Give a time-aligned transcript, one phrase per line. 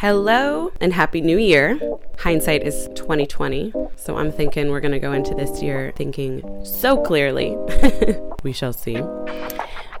[0.00, 1.78] Hello and happy new year.
[2.18, 6.96] Hindsight is 2020, so I'm thinking we're going to go into this year thinking so
[7.02, 7.54] clearly.
[8.42, 8.96] we shall see.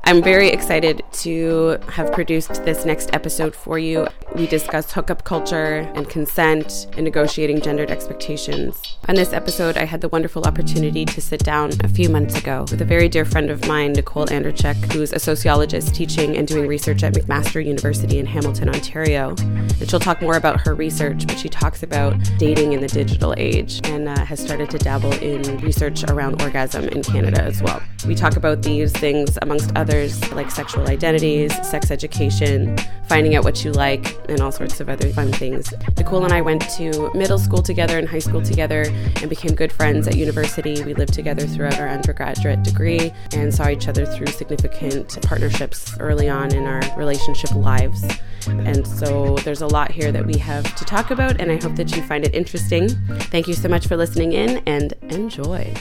[0.04, 4.08] I'm very excited to have produced this next episode for you.
[4.34, 8.96] We discuss hookup culture and consent and negotiating gendered expectations.
[9.08, 12.64] On this episode, I had the wonderful opportunity to sit down a few months ago
[12.70, 16.66] with a very dear friend of mine, Nicole Andrejek, who's a sociologist teaching and doing
[16.66, 19.34] research at McMaster University in Hamilton, Ontario.
[19.38, 23.34] And she'll talk more about her research, but she talks about dating in the digital
[23.36, 27.82] age and uh, has started to dabble in research around orgasm in Canada as well.
[28.06, 33.64] We talk about these things, amongst others like sexual identities, sex education, finding out what
[33.64, 35.74] you like, and all sorts of other fun things.
[35.96, 38.84] Nicole and I went to middle school together and high school together
[39.20, 40.82] and became good friends at university.
[40.84, 46.28] We lived together throughout our undergraduate degree and saw each other through significant partnerships early
[46.28, 48.04] on in our relationship lives.
[48.46, 51.74] And so there's a lot here that we have to talk about, and I hope
[51.76, 52.88] that you find it interesting.
[53.32, 55.74] Thank you so much for listening in and enjoy.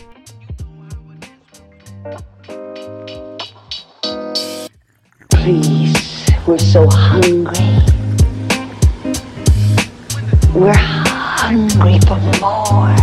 [5.41, 7.55] Please, we're so hungry.
[10.53, 12.95] We're hungry for more.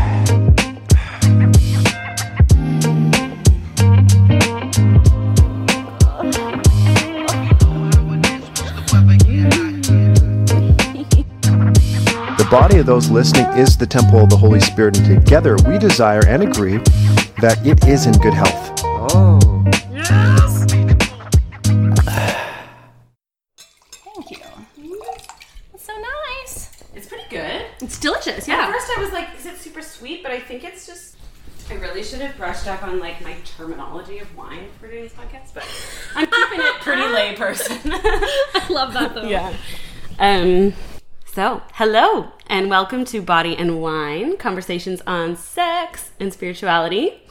[12.36, 15.78] The body of those listening is the temple of the Holy Spirit, and together we
[15.78, 16.76] desire and agree
[17.40, 18.72] that it is in good health.
[18.84, 19.55] Oh.
[28.26, 30.86] It's delicious, At first, I was like, "Is it super sweet?" But I think it's
[30.86, 31.16] just.
[31.68, 35.12] I really should have brushed up on like my terminology of wine for doing this
[35.12, 35.64] podcast, but
[36.14, 37.76] I'm keeping it pretty lay person.
[37.92, 39.22] I love that though.
[39.24, 39.52] yeah.
[40.18, 40.74] Um.
[41.26, 47.22] So, hello and welcome to Body and Wine Conversations on Sex and Spirituality.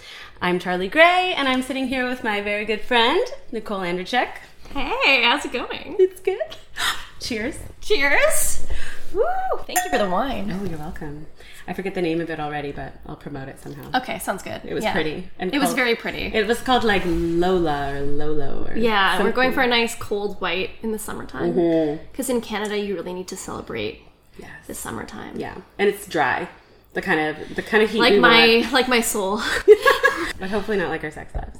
[0.42, 4.30] I'm Charlie Gray, and I'm sitting here with my very good friend Nicole Andrejek.
[4.74, 5.96] Hey, how's it going?
[5.98, 6.40] It's good.
[7.19, 7.58] Cheers.
[7.81, 8.68] Cheers.
[9.16, 9.24] Woo!
[9.66, 10.52] Thank you for the wine.
[10.52, 11.28] Oh, you're welcome.
[11.68, 13.98] I forget the name of it already, but I'll promote it somehow.
[14.00, 14.62] Okay, sounds good.
[14.66, 14.92] It was Yeah.
[14.92, 15.30] pretty.
[15.40, 16.31] And It was very pretty.
[16.34, 20.40] It was called like Lola or Lolo or yeah, we're going for a nice cold
[20.42, 21.54] white in the summertime.
[21.54, 22.04] Mm-hmm.
[22.12, 24.02] Because in Canada, you really need to celebrate
[24.38, 24.50] yes.
[24.68, 25.40] the summertime.
[25.40, 26.50] Yeah, and it's dry.
[26.94, 29.38] The kind of the kind of heat Like my want, like my soul.
[30.40, 31.59] but hopefully not like our sex lives.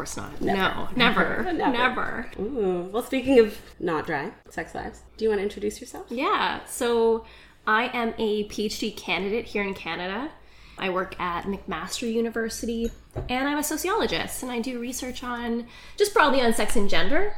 [0.00, 0.40] Course not.
[0.40, 1.52] No, never, Never.
[1.52, 2.30] never.
[2.40, 2.88] Ooh.
[2.90, 6.06] Well, speaking of not dry sex lives, do you want to introduce yourself?
[6.08, 7.26] Yeah, so
[7.66, 10.30] I am a PhD candidate here in Canada.
[10.78, 12.90] I work at McMaster University
[13.28, 15.66] and I'm a sociologist and I do research on
[15.98, 17.34] just broadly on sex and gender.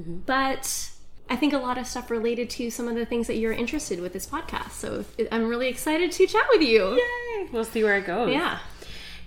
[0.00, 0.20] Mm-hmm.
[0.24, 0.90] But
[1.28, 4.00] I think a lot of stuff related to some of the things that you're interested
[4.00, 4.70] with this podcast.
[4.70, 6.94] So I'm really excited to chat with you.
[6.96, 7.48] Yay!
[7.52, 8.32] We'll see where it goes.
[8.32, 8.60] Yeah.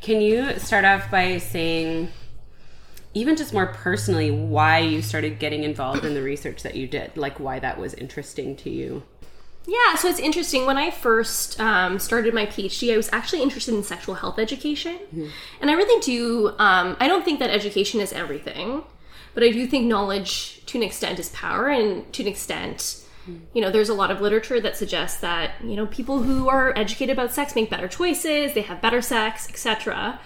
[0.01, 2.09] Can you start off by saying,
[3.13, 7.15] even just more personally, why you started getting involved in the research that you did?
[7.15, 9.03] Like why that was interesting to you?
[9.65, 10.65] Yeah, so it's interesting.
[10.65, 14.99] When I first um, started my PhD, I was actually interested in sexual health education.
[15.61, 18.83] And I really do, um, I don't think that education is everything,
[19.33, 21.69] but I do think knowledge to an extent is power.
[21.69, 23.02] And to an extent,
[23.53, 26.77] you know, there's a lot of literature that suggests that, you know, people who are
[26.77, 30.19] educated about sex make better choices, they have better sex, etc.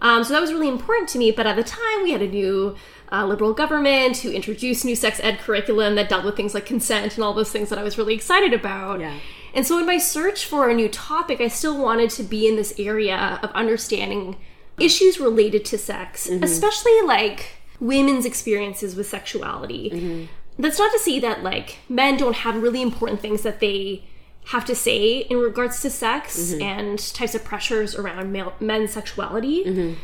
[0.00, 1.30] Um, so that was really important to me.
[1.30, 2.76] But at the time, we had a new
[3.10, 7.14] uh, liberal government who introduced new sex ed curriculum that dealt with things like consent
[7.14, 9.00] and all those things that I was really excited about.
[9.00, 9.18] Yeah.
[9.54, 12.56] And so in my search for a new topic, I still wanted to be in
[12.56, 14.36] this area of understanding
[14.78, 20.28] issues related to sex, especially like women's experiences with sexuality.
[20.62, 24.04] That's not to say that like men don't have really important things that they
[24.46, 26.62] have to say in regards to sex mm-hmm.
[26.62, 29.64] and types of pressures around male, men's sexuality.
[29.64, 29.94] Mm-hmm.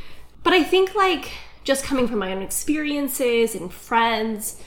[0.42, 1.30] But I think like
[1.62, 4.60] just coming from my own experiences and friends,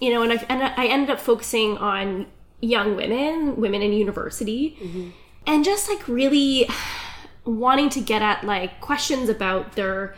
[0.00, 2.26] you know, and I and I ended up focusing on
[2.62, 5.10] young women, women in university, mm-hmm.
[5.46, 6.68] and just like really
[7.44, 10.14] wanting to get at like questions about their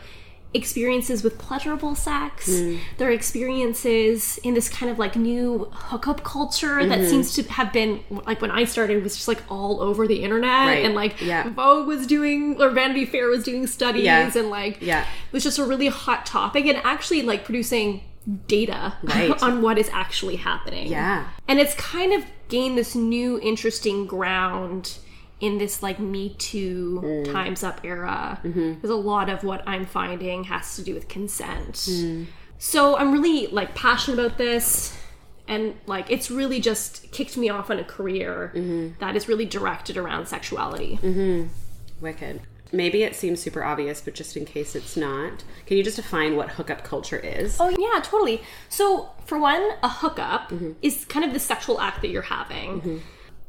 [0.53, 2.77] experiences with pleasurable sex, hmm.
[2.97, 7.09] their experiences in this kind of like new hookup culture that mm-hmm.
[7.09, 10.67] seems to have been like when I started was just like all over the internet
[10.67, 10.85] Right.
[10.85, 11.49] and like Yeah.
[11.49, 14.31] Vogue was doing or Vanity Fair was doing studies Yeah.
[14.35, 15.01] and like Yeah.
[15.01, 18.01] it was just a really hot topic and actually like producing
[18.47, 19.31] data Right.
[19.43, 20.87] on what is actually happening.
[20.87, 21.25] Yeah.
[21.47, 24.97] And it's kind of gained this new interesting ground
[25.39, 27.31] in this like Me Too Mm.
[27.31, 28.39] Times Up era.
[28.43, 28.73] Mm-hmm.
[28.73, 31.73] Because a lot of what I'm finding has to do with consent.
[31.75, 32.27] Mm.
[32.57, 34.97] So I'm really like passionate about this.
[35.47, 38.51] And like it's really just kicked me off on a career
[38.99, 40.99] that is really directed around sexuality.
[42.01, 42.41] Wicked.
[42.73, 46.35] Maybe it seems super obvious, but just in case it's not, can you just define
[46.35, 47.55] what hookup culture is?
[47.61, 48.41] Oh yeah, totally.
[48.67, 50.51] So for one, a hookup
[50.81, 53.01] is kind of the sexual act that you're having,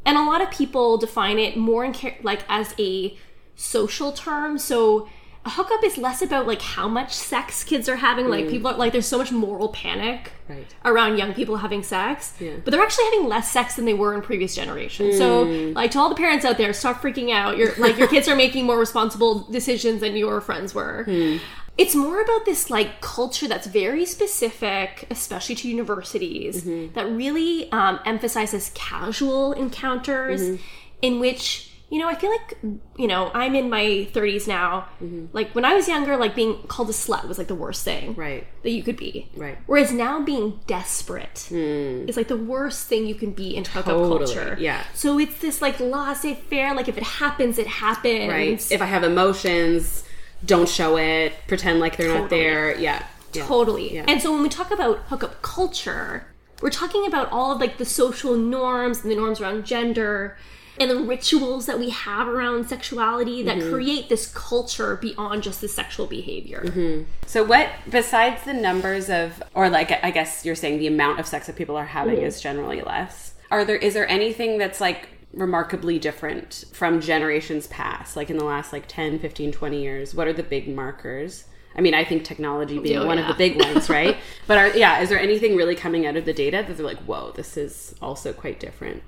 [0.08, 3.14] and a lot of people define it more in like as a
[3.56, 4.56] social term.
[4.56, 5.06] So
[5.44, 8.26] a hookup is less about like how much sex kids are having.
[8.26, 8.50] Like mm.
[8.50, 10.74] people are like there's so much moral panic Right.
[10.82, 12.52] around young people having sex, Yeah.
[12.64, 15.18] but they're actually having less sex than they were in previous generations.
[15.18, 15.74] So mm.
[15.74, 17.58] like to all the parents out there, stop freaking out.
[17.58, 21.04] You're like your kids are making more responsible decisions than your friends were.
[21.04, 21.36] Hmm.
[21.78, 26.92] It's more about this like culture that's very specific, especially to universities, mm-hmm.
[26.94, 30.62] that really um, emphasizes casual encounters mm-hmm.
[31.02, 32.58] in which you know, I feel like,
[32.98, 34.88] you know, I'm in my 30s now.
[35.02, 35.26] Mm-hmm.
[35.32, 38.14] Like, when I was younger, like, being called a slut was, like, the worst thing
[38.14, 38.46] Right.
[38.62, 39.30] that you could be.
[39.34, 39.56] Right.
[39.66, 42.06] Whereas now being desperate hmm.
[42.06, 44.56] is, like, the worst thing you can be in hookup Totally, culture.
[44.60, 44.84] yeah.
[44.92, 46.74] So it's this, like, laissez faire.
[46.74, 48.28] Like, if it happens, it happens.
[48.30, 48.72] Right.
[48.72, 50.04] If I have emotions,
[50.44, 51.32] don't show it.
[51.46, 52.78] Pretend like they're not there.
[52.78, 53.04] Yeah.
[53.32, 53.46] yeah.
[53.46, 53.94] Totally.
[53.94, 54.04] Yeah.
[54.08, 56.26] And so when we talk about hookup culture,
[56.62, 60.36] we're talking about all of like the social norms and the norms around gender
[60.80, 63.72] and the rituals that we have around sexuality that Mm-hmm.
[63.72, 66.62] create this culture beyond just the sexual behavior.
[66.64, 67.10] Mm-hmm.
[67.26, 71.26] So what besides the numbers of or like I guess you're saying the amount of
[71.26, 73.34] sex that people are having is generally less.
[73.50, 75.08] Are there is there anything that's like
[75.38, 80.14] remarkably different from generations past like in the last like 10, 15, 20 years?
[80.14, 81.44] What are the big markers?
[81.76, 83.28] I mean, I think technology being Oh, one yeah.
[83.30, 84.16] of the big ones, right?
[84.48, 86.98] but are, yeah, is there anything really coming out of the data that they're like,
[86.98, 89.02] "Whoa, this is also quite different."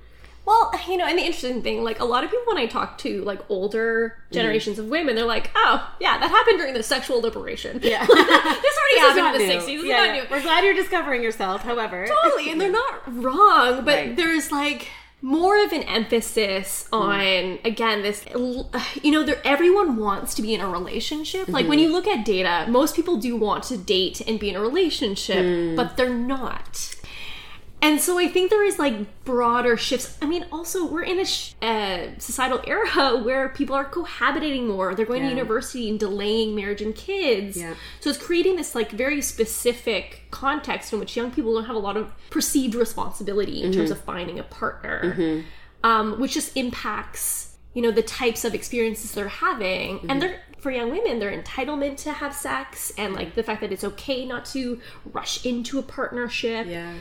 [0.47, 2.97] Well, you know, and the interesting thing, like a lot of people when I talk
[2.99, 4.35] to like older mm-hmm.
[4.35, 7.81] generations of women, they're like, "Oh, yeah, that happened during the sexual liberation.
[7.83, 9.67] Yeah, this already happened in the '60s.
[9.67, 11.63] This is not new." We're glad you're discovering yourself.
[11.63, 14.17] However, totally and they're not wrong but Right.
[14.17, 14.89] there's like
[15.23, 18.25] more of an emphasis on again this
[19.03, 21.49] you know there everyone wants to be in a relationship.
[21.49, 21.89] Like when mm-hmm.
[21.89, 25.45] you look at data most people do want to date and be in a relationship
[25.45, 25.77] mm.
[25.77, 26.95] but they're not
[27.83, 30.19] and so I think there is like broader shifts.
[30.21, 34.95] I mean, also we're in a sh- uh, societal era where people are cohabitating more.
[34.95, 35.31] They're going Yeah.
[35.31, 37.57] to university and delaying marriage and kids.
[37.57, 37.75] Yeah.
[38.01, 41.81] So it's creating this like very specific context in which young people don't have a
[41.81, 43.79] lot of perceived responsibility in Mm-hmm.
[43.81, 45.45] terms of finding a partner,
[45.83, 50.11] um, which just impacts you know the types of experiences they're having Mm-hmm.
[50.11, 53.73] and they're for young women their entitlement to have sex and like the fact that
[53.73, 54.81] it's okay not to
[55.13, 56.95] rush into a partnership yeah.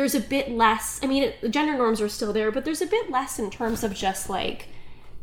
[0.00, 2.80] There's a bit less i mean it, the gender norms are still there but there's
[2.80, 4.68] a bit less in terms of just like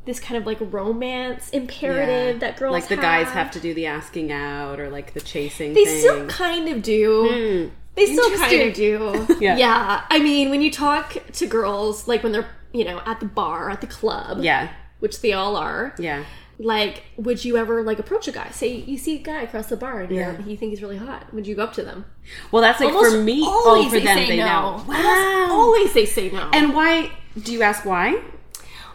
[0.06, 2.40] this kind of like romance imperative Yeah.
[2.48, 3.50] that girls like the guys have.
[3.52, 6.00] to do the asking out or like the chasing they thing.
[6.00, 7.28] still kind of do.
[7.70, 7.76] Hmm.
[7.96, 9.26] They still kind of do.
[9.42, 9.58] Yeah.
[9.58, 10.06] yeah.
[10.12, 13.72] I mean when you talk to girls like when they're you know at the bar
[13.72, 14.70] at the club yeah.
[15.00, 16.24] which they all are yeah
[16.60, 19.78] like would you ever like approach a guy say you see a guy across the
[19.78, 20.40] bar and Yeah.
[20.42, 22.06] you think he's really hot would you go up to them
[22.52, 24.46] well that's like Almost for me oh, always oh for they them say they no.
[24.46, 27.12] know Almost always they say no and why
[27.42, 28.22] do you ask why Well,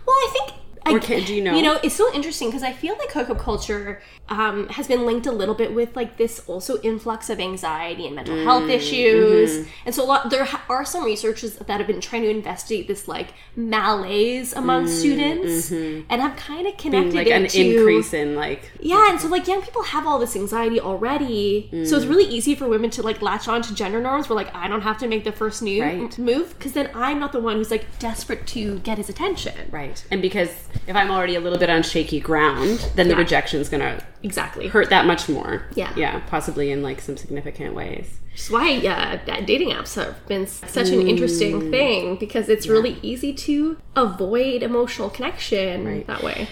[0.08, 0.61] I think.
[0.86, 1.54] Or can- do you know?
[1.56, 5.26] You know, it's so interesting because I feel like hookup culture um, has been linked
[5.26, 9.50] a little bit with like this also influx of anxiety and mental health Mm, issues,
[9.58, 9.70] mm-hmm.
[9.86, 12.86] and so a lot there ha- are some researchers that have been trying to investigate
[12.88, 17.60] this like malaise among students and have kind of connected Mm, like it an to
[17.60, 21.76] increase in like yeah, and so like young people have all this anxiety already, so
[21.76, 21.96] Mm.
[21.96, 24.28] it's really easy for women to like latch on to gender norms.
[24.28, 26.18] Where like I don't have to make the first new Right.
[26.18, 29.54] move because then I'm not the one who's like desperate to get his attention.
[29.70, 30.50] right and because
[30.86, 33.20] if i'm already a little bit on shaky ground then the Yeah.
[33.20, 34.68] rejection's gonna Exactly.
[34.68, 35.92] hurt that much more Yeah.
[35.96, 40.26] yeah possibly in like some significant ways Which is why uh, that dating apps have
[40.28, 46.06] been such an interesting thing because it's really easy to avoid emotional connection Right.
[46.06, 46.48] that way.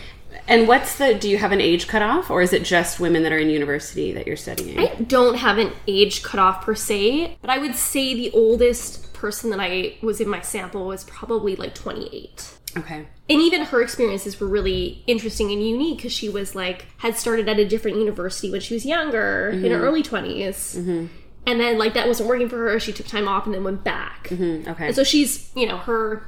[0.49, 3.33] and what's the do you have an age cutoff or is it just women that
[3.33, 7.51] are in university that you're studying I don't have an age cutoff per se, but
[7.51, 11.75] I would say the oldest person that I was in my sample was probably like
[11.75, 12.53] 28.
[12.77, 17.17] Okay And even her experiences were really interesting and unique because she was like, had
[17.17, 19.85] started at a different university when she was younger, in her mm-hmm.
[19.85, 20.77] early 20s.
[20.77, 21.07] Mm-hmm.
[21.47, 22.79] And then, like, that wasn't working for her.
[22.79, 24.29] She took time off and then went back.
[24.29, 24.69] Mm-hmm.
[24.71, 26.27] okay And so she's, you know, her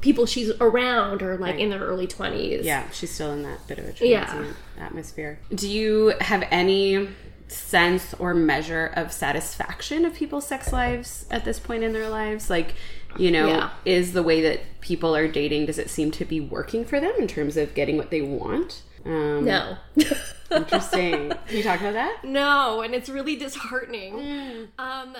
[0.00, 2.64] people she's around are like in their early 20s.
[2.64, 4.44] Yeah, she's still in that bit of a Yeah.
[4.78, 5.38] atmosphere.
[5.54, 7.08] Do you have any
[7.48, 12.48] sense or measure of satisfaction of people's sex lives at this point in their lives?
[12.48, 12.74] Like,
[13.16, 13.70] you know, Yeah.
[13.84, 17.12] is the way that people are dating, does it seem to be working for them
[17.18, 18.82] in terms of getting what they want?
[19.04, 19.76] Um, No.
[20.50, 21.30] Interesting.
[21.46, 22.24] Can you talk about that?
[22.24, 24.68] no, and it's really disheartening.
[24.78, 25.16] Um,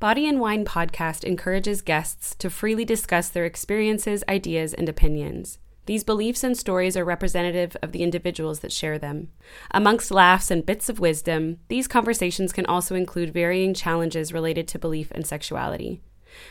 [0.00, 5.58] Body and Wine podcast encourages guests to freely discuss their experiences, ideas, and opinions.
[5.86, 9.28] These beliefs and stories are representative of the individuals that share them.
[9.72, 14.78] Amongst laughs and bits of wisdom, these conversations can also include varying challenges related to
[14.78, 16.00] belief and sexuality.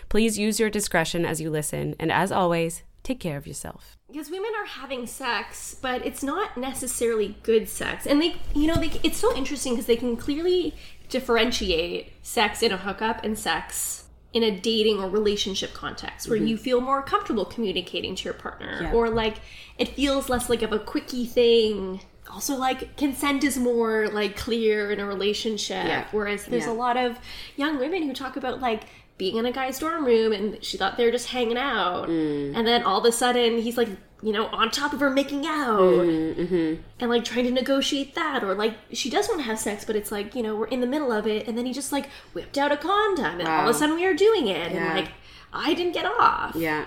[0.10, 3.98] Please use your discretion as you listen, and as always, take care of yourself.
[4.12, 8.06] because women are having sex, but it's not necessarily good sex.
[8.06, 10.76] And they, you know, they, it's so interesting because they can clearly
[11.10, 16.48] differentiate sex in a hookup and sex in a dating or relationship context where mm-hmm.
[16.48, 18.94] you feel more comfortable communicating to your partner Yeah.
[18.94, 19.38] or like
[19.78, 22.02] it feels less like of a quickie thing.
[22.32, 26.06] Also like consent is more like clear in a relationship Yeah.
[26.12, 26.72] whereas there's Yeah.
[26.72, 27.18] a lot of
[27.58, 28.84] young women who talk about like
[29.18, 32.56] being in a guy's dorm room and she thought they were just hanging out Mm.
[32.56, 33.90] and then all of a sudden he's like
[34.24, 38.44] you know on top of her making out Mm-hmm, and like trying to negotiate that
[38.44, 40.82] or like she does want to have sex but it's like you know we're in
[40.82, 43.70] the middle of it and then he just like whipped out a condom and all
[43.70, 44.88] of a sudden we are doing it Yeah.
[44.88, 45.12] and like
[45.54, 46.86] i didn't get off Yeah.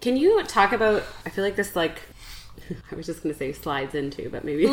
[0.00, 1.02] Can you talk about?
[1.26, 2.00] I feel like this like.
[2.90, 4.64] I was just gonna say slides into, but maybe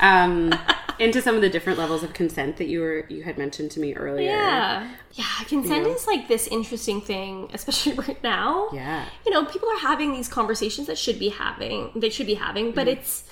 [0.00, 0.52] um,
[0.98, 3.80] into some of the different levels of consent that you were you had mentioned to
[3.80, 4.30] me earlier.
[4.30, 5.92] yeah yeah consent Yeah.
[5.94, 9.04] is like this interesting thing especially right now Yeah.
[9.26, 12.72] you know people are having these conversations that should be having they should be having
[12.72, 12.98] but mm-hmm.
[13.00, 13.24] it's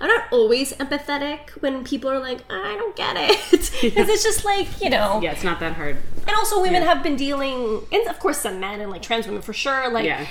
[0.00, 4.44] i'm not always empathetic when people are like i don't get it because it's just
[4.44, 5.96] like you know Yeah, it's not that hard.
[6.26, 6.92] and also women Yeah.
[6.94, 10.04] have been dealing and of course some men and like trans women for sure like
[10.04, 10.26] Yeah.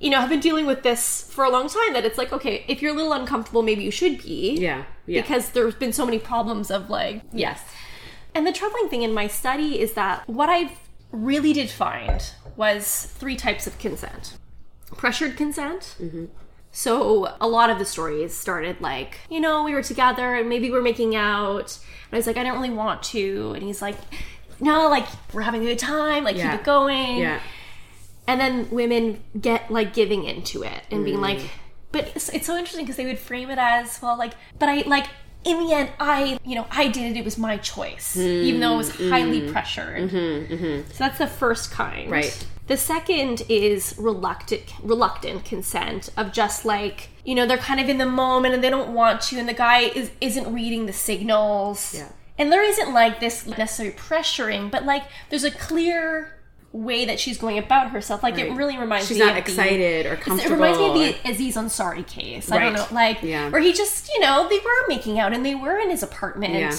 [0.00, 2.64] You know have been dealing with this for a long time that it's like okay
[2.68, 4.84] if you're a little uncomfortable maybe you should be Yeah.
[5.06, 5.22] Yeah.
[5.22, 7.60] because there's been so many problems of like yes.
[8.34, 10.72] and the troubling thing in my study is that what I
[11.10, 12.22] really did find
[12.56, 14.36] was three types of consent
[14.96, 15.96] pressured consent.
[16.00, 16.26] Mm-hmm.
[16.70, 20.70] So a lot of the stories started like, you know, we were together and maybe
[20.70, 21.78] we're making out.
[22.10, 23.52] And I was like, I don't really want to.
[23.54, 23.96] And he's like,
[24.60, 26.24] no, like, we're having a good time.
[26.24, 26.52] Like, Yeah.
[26.52, 27.18] keep it going.
[27.18, 27.40] Yeah.
[28.28, 31.22] And then women get like giving into it and being Mm.
[31.22, 31.40] like,
[31.90, 34.82] but it's, it's so interesting because they would frame it as, well, like, but I
[34.86, 35.06] like,
[35.44, 37.18] in the end, I, you know, I did it.
[37.18, 40.10] It was my choice, even though it was highly pressured.
[40.10, 42.08] So that's the first kind.
[42.08, 42.12] Mm.
[42.12, 42.46] Right.
[42.66, 47.96] The second is reluctant, reluctant consent of just like, you know, they're kind of in
[47.96, 51.94] the moment and they don't want to, and the guy is isn't reading the signals.
[51.94, 52.08] Yeah.
[52.36, 56.34] And there isn't like this necessary pressuring, but like there's a clear
[56.72, 58.22] way that she's going about herself.
[58.22, 60.52] Like it really reminds She's me not of the- excited or comfortable.
[60.52, 62.50] it reminds me or- of the Aziz Ansari case.
[62.52, 63.48] I don't know, like Yeah.
[63.48, 66.54] where he just, you know, they were making out and they were in his apartment.
[66.54, 66.74] Yeah.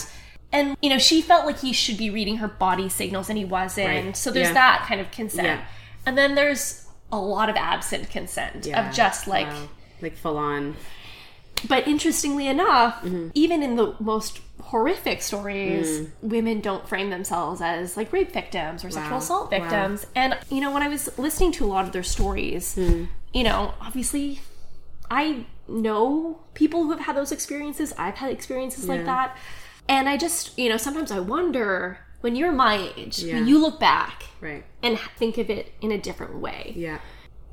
[0.51, 3.46] And you know, she felt like he should be reading her body signals and he
[3.46, 3.88] wasn't.
[3.88, 4.17] Right.
[4.17, 4.53] So there's Yeah.
[4.53, 5.62] that kind of consent.
[6.05, 8.88] And then there's a lot of absent consent Yeah.
[8.88, 9.69] of just like Wow.
[10.01, 10.75] like full on.
[11.68, 13.30] But interestingly enough, Mm-hmm.
[13.34, 16.12] even in the most horrific stories, Mm.
[16.22, 19.18] women don't frame themselves as like rape victims or sexual Wow.
[19.18, 19.60] assault Wow.
[19.60, 20.06] victims.
[20.16, 23.06] And you know, when I was listening to a lot of their stories, Hmm.
[23.34, 24.42] you know, obviously
[25.12, 27.94] I know people who have had those experiences.
[27.98, 29.38] I've had experiences like that.
[29.88, 33.36] And I just, you know, sometimes I wonder when you're my age, Yeah.
[33.36, 34.63] when you look back Right.
[34.84, 37.00] and think of it in a different way Yeah.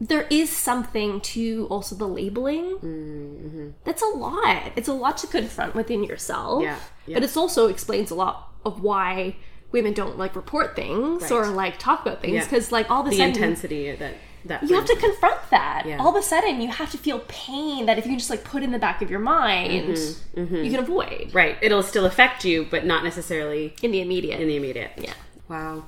[0.01, 3.69] There is something to also the labeling Mm-hmm.
[3.85, 7.15] that's a lot it's a lot to confront within yourself Yeah, yeah.
[7.15, 9.37] but it also explains a lot of why
[9.73, 11.33] women don't like report things Right.
[11.33, 12.45] or like talk about things Yeah.
[12.45, 15.85] because like all of a The sudden intensity that that you have to confront that
[15.87, 15.97] Yeah.
[15.99, 18.45] all of a sudden you have to feel pain that if you can just like
[18.45, 19.97] put in the back of your mind
[20.37, 21.57] Mm-hmm, you can avoid right.
[21.63, 24.93] It'll still affect you, but not necessarily in the immediate in the immediate.
[24.99, 25.15] yeah
[25.49, 25.85] Wow.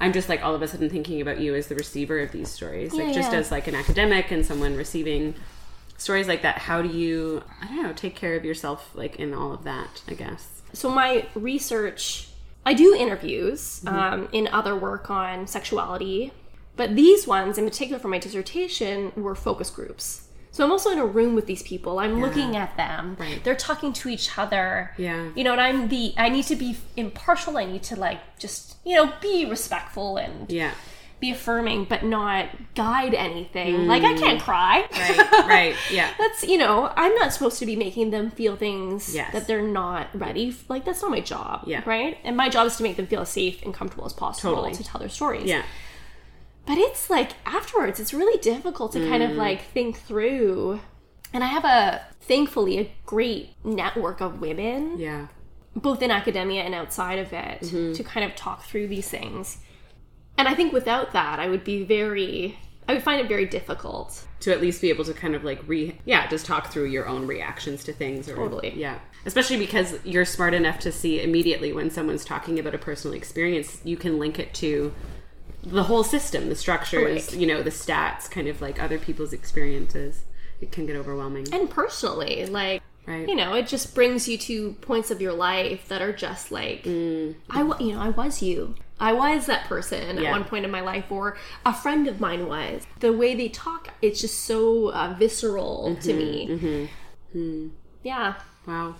[0.00, 2.48] I'm just like all of a sudden thinking about you as the receiver of these
[2.48, 2.92] stories.
[2.94, 3.38] Like just yeah.
[3.38, 5.34] as like an academic and someone receiving
[5.96, 9.34] stories like that, how do you I don't know, take care of yourself like in
[9.34, 10.62] all of that, I guess.
[10.72, 12.28] so my research
[12.66, 13.96] i do interviews Mm-hmm.
[13.96, 16.32] um, in other work on sexuality
[16.76, 20.27] but these ones in particular for my dissertation were focus groups
[20.58, 23.42] so i'm also in a room with these people i'm looking at them Right.
[23.44, 25.28] they're talking to each other Yeah.
[25.36, 28.76] you know and i'm the i need to be impartial i need to like just
[28.84, 30.72] you know be respectful and Yeah.
[31.20, 35.18] be affirming but not guide anything like i can't cry Mm.
[35.30, 35.48] Right.
[35.48, 35.74] right.
[35.92, 36.10] Yeah.
[36.18, 39.32] that's you know i'm not supposed to be making them feel things Yes.
[39.32, 41.82] that they're not ready like that's not my job Yeah.
[41.86, 44.54] right and my job is to make them feel as safe and comfortable as possible
[44.56, 44.74] Totally.
[44.74, 45.62] to tell their stories Yeah.
[46.68, 49.36] But it's like afterwards it's really difficult to kind of Mm.
[49.36, 50.80] like think through
[51.32, 55.26] and i have a thankfully a great network of women Yeah.
[55.74, 57.92] both in academia and outside of it Mm-hmm.
[57.94, 59.58] to kind of talk through these things.
[60.36, 62.58] And I think without that, I would be very
[62.88, 64.24] I would find it very difficult.
[64.40, 67.06] to at least be able to kind of like re yeah just talk through your
[67.08, 68.72] own reactions to things or Totally.
[68.76, 73.16] yeah especially because you're smart enough to see immediately when someone's talking about a personal
[73.16, 74.92] experience you can link it to
[75.70, 77.40] the whole system the structures Right.
[77.40, 80.24] you know the stats kind of like other people's experiences
[80.60, 83.28] it can get overwhelming And personally, like, Right.
[83.28, 86.82] you know, it just brings you to points of your life that are just like,
[86.84, 87.36] Mm.
[87.48, 88.74] I, wa- you know, I was you.
[89.00, 92.48] I was that person at one point in my life, or a friend of mine
[92.48, 92.82] was.
[92.98, 96.66] The way they talk, it's just so uh, visceral to Mm-hmm.
[96.66, 96.90] me.
[97.32, 97.68] Hmm.
[98.02, 98.34] Yeah.
[98.66, 98.96] wow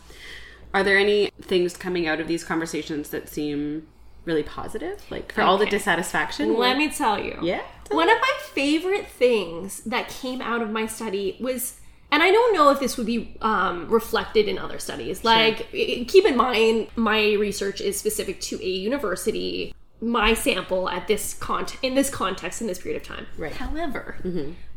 [0.75, 3.89] are there any things coming out of these conversations that seem
[4.29, 7.37] really positive like for all the dissatisfaction Let me tell you.
[7.43, 11.81] yeah One of my favorite things that came out of my study was,
[12.13, 15.25] and I don't know if this would be um, reflected in other studies.
[15.25, 19.75] Like, i- keep in mind, my research is specific to a university.
[20.01, 23.27] My sample at this con in this context in this period of time.
[23.37, 23.53] Right.
[23.65, 24.05] However,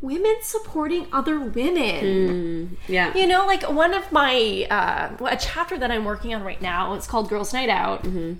[0.00, 2.76] women supporting other women.
[2.88, 6.60] yeah You know, like one of my uh, a chapter that I'm working on right
[6.60, 6.94] now.
[6.94, 8.32] It's called Girls' Night Out, Mm-hmm.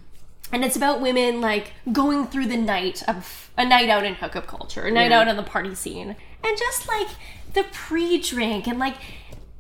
[0.53, 4.47] And it's about women like going through the night of a night out in hookup
[4.47, 5.21] culture, a night Yeah.
[5.21, 7.09] out on the party scene, and just like
[7.55, 8.97] the pre-drink and like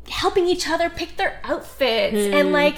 [0.08, 2.34] helping each other pick their outfits Hmm.
[2.34, 2.76] and like.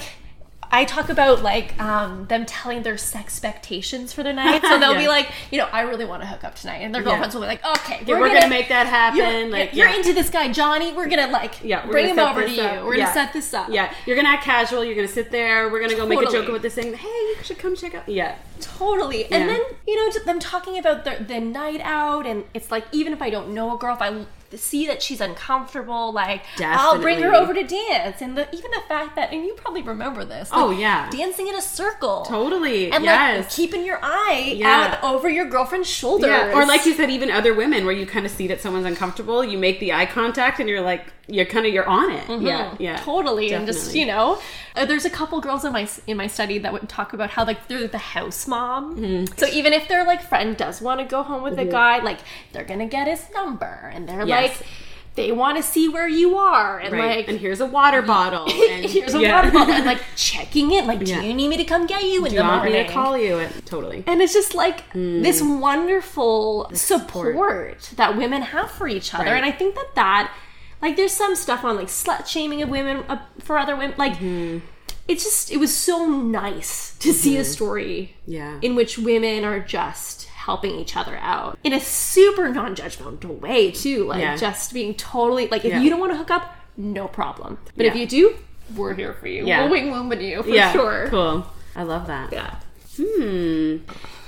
[0.75, 4.95] I talk about like um, them telling their sex expectations for the night, so they'll
[4.95, 7.41] be like, you know, I really want to hook up tonight, and their girlfriends will
[7.41, 9.95] be like, okay, Yeah, we're, gonna, make that happen you're, like you're yeah.
[9.95, 10.93] into this guy Johnny.
[10.93, 12.61] We're gonna like Yeah, we're bring gonna him over to you.
[12.61, 12.83] up.
[12.83, 13.13] We're gonna Yeah.
[13.13, 13.69] set this up.
[13.69, 14.83] Yeah, you're gonna act casual.
[14.83, 15.69] You're gonna sit there.
[15.69, 16.93] We're gonna go make a joke about this thing.
[16.93, 18.07] Hey, you should come check out.
[18.09, 19.25] Yeah, totally.
[19.31, 19.47] And Yeah.
[19.47, 23.21] then you know them talking about the the night out, and it's like even if
[23.21, 27.33] I don't know a girl, if I see that she's uncomfortable, like I'll bring her
[27.33, 30.49] over to dance, and the, even the fact that and you probably remember this.
[30.53, 31.09] Oh, yeah.
[31.09, 32.23] dancing in a circle.
[32.25, 32.91] totally.
[32.91, 33.37] And yes.
[33.45, 34.97] like keeping your eye Yeah.
[35.01, 36.27] out over your girlfriend's shoulder.
[36.27, 38.85] yeah, or like you said, even other women, where you kind of see that someone's
[38.85, 42.23] uncomfortable, you make the eye contact, and you're like, you're kind of you're on it.
[42.41, 43.03] Yeah, yeah, Mm-hmm.
[43.05, 44.39] totally and just you know
[44.75, 47.43] uh, there's a couple girls in my in my study that would talk about how
[47.43, 49.33] like they're the house mom Mm-hmm.
[49.35, 52.19] so even if their like friend does want to go home with a guy like
[52.51, 54.59] they're gonna get his number and they're Yes.
[54.59, 54.67] like
[55.15, 57.17] they want to see where you are and Right.
[57.17, 58.43] like and here's a water bottle.
[58.51, 59.35] And here's a yeah.
[59.35, 61.21] water bottle and like checking in like Yeah.
[61.21, 62.87] do you need me to come get you in Do the you want me to
[62.91, 63.37] call you?
[63.39, 64.03] And, totally.
[64.07, 65.41] and it's just like this
[65.89, 67.33] wonderful support.
[67.33, 67.91] support.
[67.95, 69.35] that women have for each other Right.
[69.37, 70.33] and i think that that
[70.81, 74.13] like there's some stuff on like slut shaming of women uh, for other women like
[74.15, 74.59] Mm-hmm.
[75.07, 78.59] it's just it was so nice to see a story Yeah.
[78.61, 80.14] in which women are just
[80.45, 84.35] helping each other out in a super non-judgmental way too like Yeah.
[84.35, 85.81] just being totally like if Yeah.
[85.81, 88.35] you don't want to hook up no problem but if you do
[88.75, 89.61] we're here for you Yeah.
[89.61, 91.45] we'll wing woman with you for yeah, sure cool.
[91.75, 92.31] I love that.
[92.31, 92.55] yeah
[92.97, 93.77] Hmm.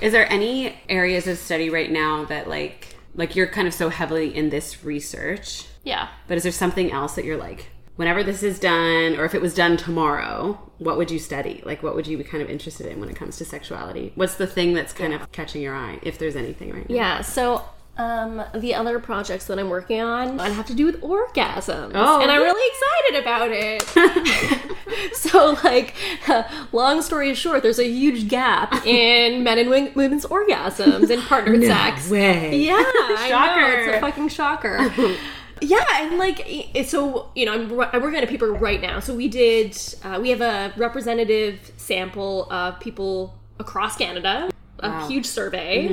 [0.02, 3.88] Is there any areas of study right now that like like you're kind of so
[3.88, 7.66] heavily in this research, yeah but is there something else that you're like
[7.98, 11.60] whenever this is done or if it was done tomorrow, what would you study?
[11.66, 14.12] Like what would you be kind of interested in when it comes to sexuality?
[14.14, 16.94] What's the thing that's kind of catching your eye if there's anything right now?
[16.94, 17.64] Yeah, so
[17.96, 21.90] um, the other projects that I'm working on I have to do with orgasms.
[21.96, 22.20] Oh.
[22.20, 25.14] And I'm really excited about it.
[25.16, 25.96] so, like,
[26.72, 31.64] long story short, there's a huge gap in men and wo- women's orgasms in partnered
[31.64, 32.08] sex.
[32.08, 32.56] way.
[32.56, 33.28] Yeah, I know.
[33.28, 33.78] Shocker.
[33.80, 35.16] It's a fucking shocker.
[35.60, 36.46] yeah, and like,
[36.86, 39.00] so you know, I'm, I'm working on a paper right now.
[39.00, 45.26] So we did, uh, we have a representative sample of people across Canada, a huge
[45.26, 45.86] survey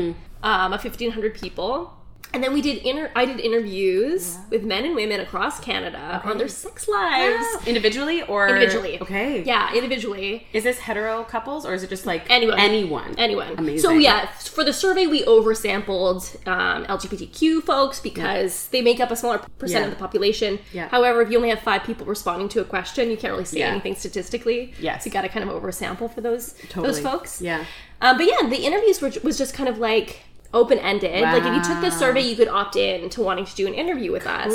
[0.44, 1.94] um, of 1,500 people.
[2.36, 6.38] And then we did inter- I did interviews with men and women across Canada on
[6.38, 7.46] their sex lives.
[7.66, 9.02] Individually or Individually.
[9.02, 9.42] Okay.
[9.44, 10.46] Yeah, individually.
[10.52, 12.60] Is this hetero couples or is it just like Anyone.
[12.60, 13.16] Anyone.
[13.18, 13.56] Anyone.
[13.58, 13.80] Amazing.
[13.80, 19.16] So yeah, for the survey, we oversampled um, LGBTQ folks because they make up a
[19.16, 19.88] smaller percent Yeah.
[19.88, 20.60] of the population.
[20.74, 20.90] Yeah.
[20.90, 23.60] However, if you only have five people responding to a question, you can't really say
[23.60, 23.70] Yeah.
[23.72, 24.74] anything statistically.
[24.80, 25.04] Yes.
[25.04, 26.88] So you got to kind of oversample for those Totally.
[26.88, 27.42] those folks.
[27.42, 27.64] Yeah.
[28.02, 30.20] Um, but yeah, the interviews were was just kind of like
[30.54, 31.22] open ended.
[31.22, 33.74] Like if you took the survey, you could opt in to wanting to do an
[33.74, 34.54] interview with us.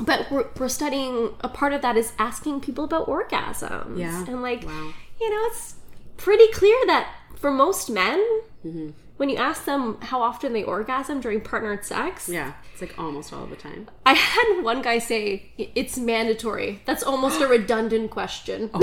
[0.00, 3.98] But we're, we're studying a part of that is asking people about orgasms.
[3.98, 4.24] Yeah.
[4.28, 4.92] And like, Wow.
[5.20, 5.74] you know, it's
[6.16, 8.18] pretty clear that for most men,
[8.66, 8.90] Mm-hmm.
[9.18, 12.52] when you ask them how often they orgasm during partnered sex, Yeah.
[12.72, 13.88] It's like almost all the time.
[14.06, 16.80] I had one guy say it's mandatory.
[16.84, 18.70] That's almost a redundant question.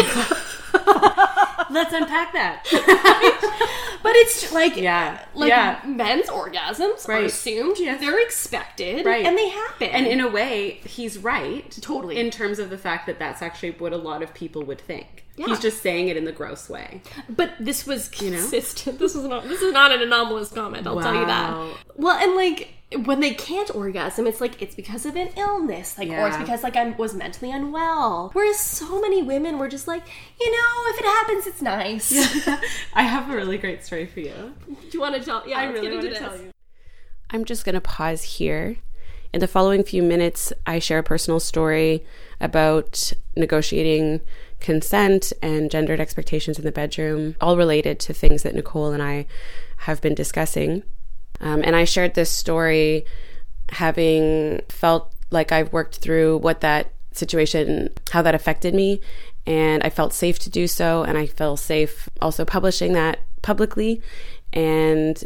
[1.75, 2.65] Let's unpack that.
[4.03, 5.19] But it's like, Yeah.
[5.33, 5.79] like yeah.
[5.83, 7.23] men's orgasms are Right.
[7.25, 7.99] assumed, Yes.
[7.99, 9.25] they're expected, Right.
[9.25, 9.89] and they happen.
[9.89, 11.75] And in a way, he's right.
[11.81, 12.17] Totally.
[12.17, 15.24] In terms of the fact that that's actually what a lot of people would think.
[15.37, 15.47] Yeah.
[15.47, 17.01] He's just saying it in the gross way.
[17.29, 18.37] But this was you know?
[18.37, 18.99] consistent.
[19.05, 19.43] This was not.
[19.43, 20.87] This is not an anomalous comment.
[20.87, 21.77] I'll tell you that.
[21.97, 22.69] Well, and like
[23.03, 26.63] when they can't orgasm, it's like it's because of an illness, like or it's because
[26.63, 28.29] like I was mentally unwell.
[28.33, 30.03] Whereas so many women were just like,
[30.39, 32.47] you know, if it happens, it's nice.
[32.93, 34.53] I have a really great story for you.
[34.67, 35.47] Do you want to tell?
[35.47, 36.19] Yeah, I let's really want to this.
[36.19, 36.51] tell you.
[37.31, 38.77] I'm just going to pause here.
[39.33, 42.05] In the following few minutes, I share a personal story
[42.39, 44.21] about negotiating
[44.65, 49.27] consent and gendered expectations in the bedroom, all related to things that Nicole and I
[49.77, 50.81] have been discussing.
[51.39, 53.05] Um, and I shared this story
[53.69, 59.01] having felt like I've worked through what that situation, how that affected me.
[59.45, 61.03] And I felt safe to do so.
[61.03, 64.01] And I feel safe also publishing that publicly.
[64.51, 65.23] And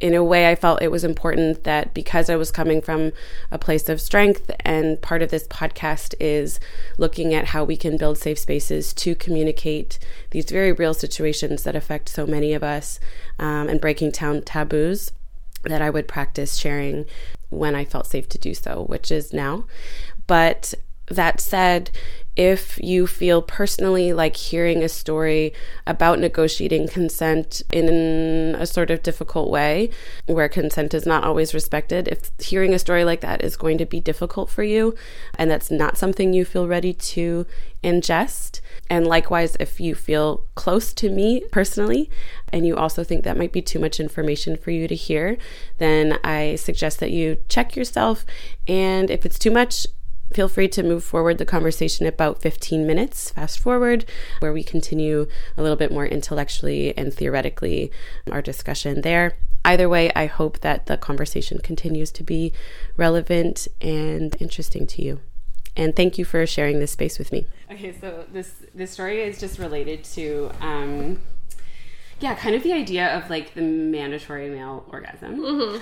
[0.00, 3.12] in a way, I felt it was important that because I was coming from
[3.50, 6.58] a place of strength, and part of this podcast is
[6.98, 9.98] looking at how we can build safe spaces to communicate
[10.30, 12.98] these very real situations that affect so many of us
[13.38, 15.12] um, and breaking down taboos,
[15.62, 17.06] that I would practice sharing
[17.50, 19.64] when I felt safe to do so, which is now.
[20.26, 20.74] But
[21.06, 21.90] that said,
[22.36, 25.52] if you feel personally like hearing a story
[25.86, 29.90] about negotiating consent in a sort of difficult way,
[30.26, 33.86] where consent is not always respected, if hearing a story like that is going to
[33.86, 34.94] be difficult for you
[35.38, 37.46] and that's not something you feel ready to
[37.82, 42.10] ingest, and likewise, if you feel close to me personally
[42.52, 45.36] and you also think that might be too much information for you to hear,
[45.78, 48.24] then I suggest that you check yourself.
[48.66, 49.86] And if it's too much,
[50.34, 54.04] feel free to move forward the conversation about 15 minutes, fast forward,
[54.40, 57.92] where we continue a little bit more intellectually and theoretically
[58.30, 59.36] our discussion there.
[59.64, 62.52] Either way, I hope that the conversation continues to be
[62.96, 65.20] relevant and interesting to you.
[65.76, 67.46] And thank you for sharing this space with me.
[67.70, 71.20] Okay, so this this story is just related to um,
[72.20, 75.80] yeah, kind of the idea of like the mandatory male orgasm.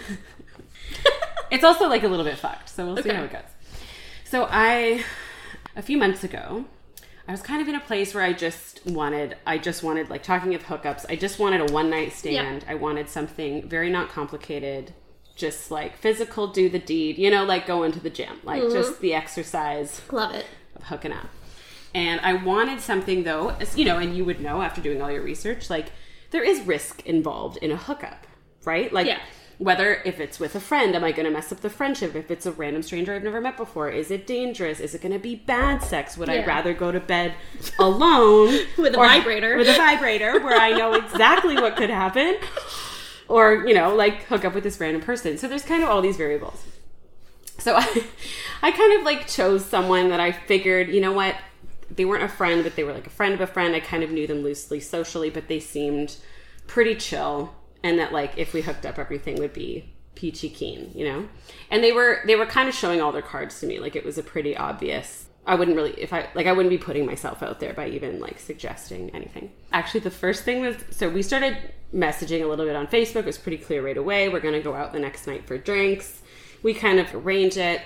[1.51, 3.52] it's also like a little bit fucked, so we'll see how it goes.
[4.33, 5.05] So I,
[5.77, 6.65] a few months ago,
[7.29, 10.23] I was kind of in a place where I just wanted, I just wanted like
[10.23, 11.05] talking of hookups.
[11.11, 12.65] I just wanted a one night stand.
[12.67, 14.95] I wanted something very not complicated,
[15.37, 17.19] just like physical, do the deed.
[17.19, 18.73] You know, like go into the gym, like mm-hmm.
[18.73, 20.47] just the exercise Love it.
[20.77, 21.29] of hooking up.
[21.95, 25.11] And I wanted something though, as you know, and you would know after doing all
[25.11, 25.93] your research, like
[26.31, 28.27] there is risk involved in a hookup,
[28.65, 28.91] right?
[28.95, 29.21] Like Yeah.
[29.59, 32.15] Whether if it's with a friend, am I going to mess up the friendship?
[32.15, 34.81] If it's a random stranger I've never met before, is it dangerous?
[34.81, 36.17] Is it going to be bad sex?
[36.17, 37.35] Would I rather go to bed
[37.79, 39.57] alone With a or- vibrator.
[39.57, 42.37] With a vibrator where I know exactly what could happen,
[43.29, 45.39] or you know, like hook up with this random person.
[45.39, 46.63] So there's kind of all these variables.
[47.59, 48.05] So I,
[48.63, 51.37] I kind of like chose someone that I figured, you know what,
[51.95, 53.75] they weren't a friend, but they were like a friend of a friend.
[53.77, 56.17] I kind of knew them loosely socially, but they seemed
[56.67, 61.05] pretty chill, and that like if we hooked up, everything would be peachy keen, you
[61.05, 61.29] know.
[61.71, 64.05] And they were they were kind of showing all their cards to me, like it
[64.05, 65.27] was a pretty obvious.
[65.45, 68.21] I wouldn't really if I like I wouldn't be putting myself out there by even
[68.21, 69.53] like suggesting anything.
[69.73, 71.57] Actually, the first thing was so we started
[71.93, 73.21] messaging a little bit on Facebook.
[73.21, 74.29] It was pretty clear right away.
[74.29, 76.23] We're going to go out the next night for drinks
[76.63, 77.83] we kind of arrange it.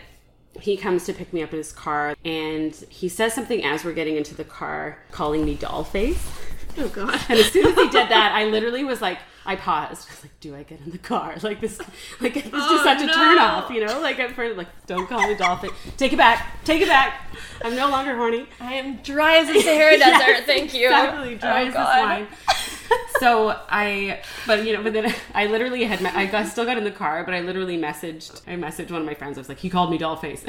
[0.60, 3.92] He comes to pick me up in his car and he says something as we're
[3.92, 6.30] getting into the car, calling me doll face.
[6.78, 7.18] Oh god.
[7.28, 10.08] And as soon as he did that, I literally was like, I paused.
[10.08, 11.34] I was like, do I get in the car?
[11.42, 11.78] Like this,
[12.20, 13.12] like it's just Oh, such a no.
[13.14, 14.00] turn off, you know?
[14.00, 15.70] Like at first, like, don't call me doll face.
[15.96, 16.62] Take it back.
[16.64, 17.20] Take it back.
[17.64, 18.46] I'm no longer horny.
[18.60, 20.46] I am dry as a Sahara Yes, desert.
[20.46, 20.86] Thank you.
[20.86, 22.18] Exactly, dry Oh, as God.
[22.20, 22.98] this wine.
[23.20, 26.76] so I, but you know, but then I literally had, me- I got, still got
[26.78, 29.38] in the car, but I literally messaged, I messaged one of my friends.
[29.38, 30.44] I was like, he called me doll face,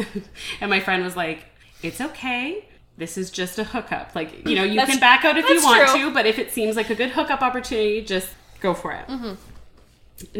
[0.62, 1.46] and my friend was like,
[1.84, 2.66] it's okay.
[2.98, 4.16] This is just a hookup.
[4.16, 6.06] Like, you know, you can back out if you want true.
[6.06, 8.30] to, but if it seems like a good hookup opportunity, just
[8.60, 9.08] go for it.
[9.08, 9.34] Mm-hmm.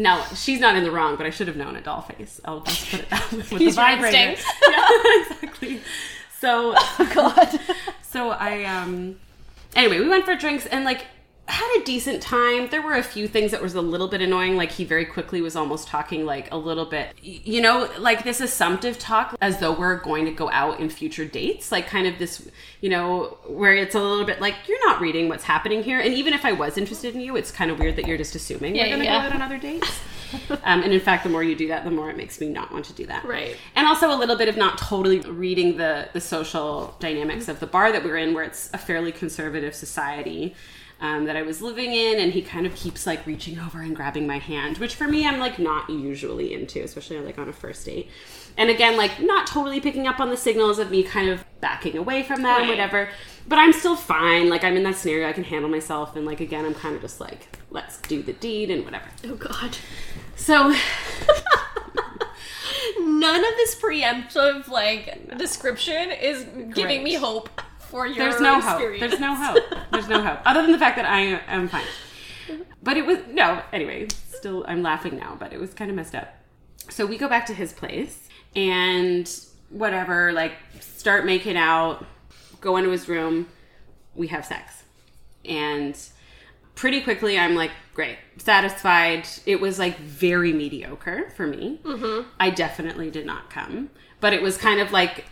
[0.02, 2.40] Now she's not in the wrong, but I should have known a doll face.
[2.44, 4.40] I'll just put it that way with Use the vibrator.
[4.68, 4.88] yeah,
[5.20, 5.80] exactly.
[6.40, 6.74] So
[7.14, 7.60] God.
[8.02, 9.20] so I um
[9.76, 11.06] anyway, we went for drinks and like
[11.48, 12.68] had a decent time.
[12.68, 14.56] There were a few things that was a little bit annoying.
[14.56, 18.40] Like he very quickly was almost talking like a little bit, you know, like this
[18.40, 21.72] assumptive talk as though we're going to go out in future dates.
[21.72, 25.28] Like kind of this, you know, where it's a little bit like you're not reading
[25.28, 26.00] what's happening here.
[26.00, 28.34] And even if I was interested in you, it's kind of weird that you're just
[28.34, 29.20] assuming Yeah, we're going to yeah.
[29.20, 29.90] go out on other dates.
[30.64, 32.72] um, and in fact, the more you do that, the more it makes me not
[32.72, 33.24] want to do that.
[33.24, 33.56] Right.
[33.74, 37.66] And also a little bit of not totally reading the the social dynamics of the
[37.66, 40.54] bar that we're in, where it's a fairly conservative society.
[41.00, 43.94] um, that I was living in, and he kind of keeps like reaching over and
[43.94, 47.52] grabbing my hand, which for me I'm like not usually into, especially like on a
[47.52, 48.10] first date.
[48.56, 51.96] And again, like not totally picking up on the signals of me kind of backing
[51.96, 52.68] away from that Right.
[52.68, 53.10] whatever.
[53.48, 54.48] But I'm still fine.
[54.50, 57.00] Like I'm in that scenario, I can handle myself, and like again, I'm kind of
[57.00, 59.06] just like, let's do the deed and whatever.
[59.24, 59.76] Oh God.
[60.36, 60.74] So
[63.00, 68.78] None of this preemptive like description is giving me hope for your there's no hope.
[69.00, 69.64] There's no hope.
[69.92, 70.40] There's no hope.
[70.44, 71.84] Other than the fact that I am fine.
[72.82, 73.62] But it was no.
[73.72, 76.34] Anyway, still I'm laughing now, but it was kind of messed up.
[76.90, 79.28] So we go back to his place and
[79.70, 82.04] whatever, like start making out,
[82.60, 83.48] go into his room,
[84.14, 84.82] we have sex.
[85.44, 85.96] And
[86.74, 89.26] pretty quickly I'm like, great, satisfied.
[89.46, 91.80] It was like very mediocre for me.
[91.82, 92.28] Mm-hmm.
[92.38, 93.90] I definitely did not come.
[94.20, 95.24] But it was kind of like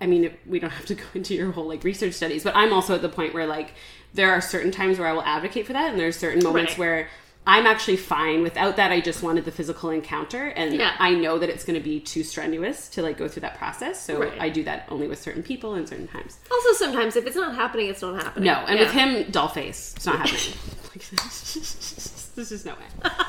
[0.00, 2.72] I mean, we don't have to go into your whole like research studies, but I'm
[2.72, 3.74] also at the point where like
[4.12, 6.78] there are certain times where I will advocate for that, and there's certain moments Right.
[6.78, 7.08] where
[7.46, 8.90] I'm actually fine without that.
[8.90, 10.94] I just wanted the physical encounter, and Yeah.
[10.98, 14.02] I know that it's going to be too strenuous to like go through that process.
[14.02, 14.32] So Right.
[14.40, 16.38] I do that only with certain people and certain times.
[16.50, 18.46] Also, sometimes if it's not happening, it's not happening.
[18.46, 18.84] No, and Yeah.
[18.84, 19.92] with him, doll face.
[19.96, 20.54] It's not happening.
[22.34, 23.10] There's just no way.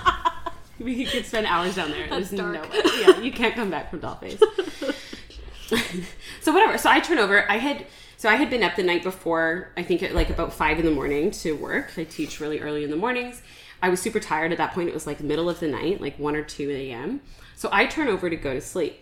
[0.78, 2.06] We could spend hours down there.
[2.10, 2.70] That's There's no dark.
[2.70, 2.82] way.
[3.00, 4.38] Yeah, you can't come back from doll face.
[6.42, 6.78] so whatever.
[6.78, 7.50] So I turn over.
[7.50, 7.86] I had
[8.18, 9.70] so I had been up the night before.
[9.78, 11.94] I think at like about five in the morning to work.
[11.98, 13.42] I teach really early in the mornings.
[13.86, 14.90] I was super tired at that point.
[14.90, 17.22] It was like middle of the night, like one or two a.m.
[17.56, 19.00] So I turn over to go to sleep,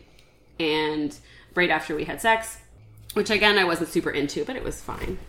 [0.59, 1.15] and
[1.55, 2.57] right after we had sex,
[3.13, 5.19] which again I wasn't super into, but it was fine.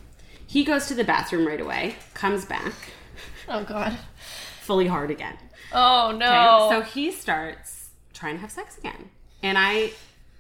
[0.47, 2.75] He goes to the bathroom right away, comes back,
[3.49, 3.97] Oh God.
[4.61, 5.37] fully hard again.
[5.73, 6.69] Oh Okay, no.
[6.71, 9.11] So he starts trying to have sex again.
[9.43, 9.93] And I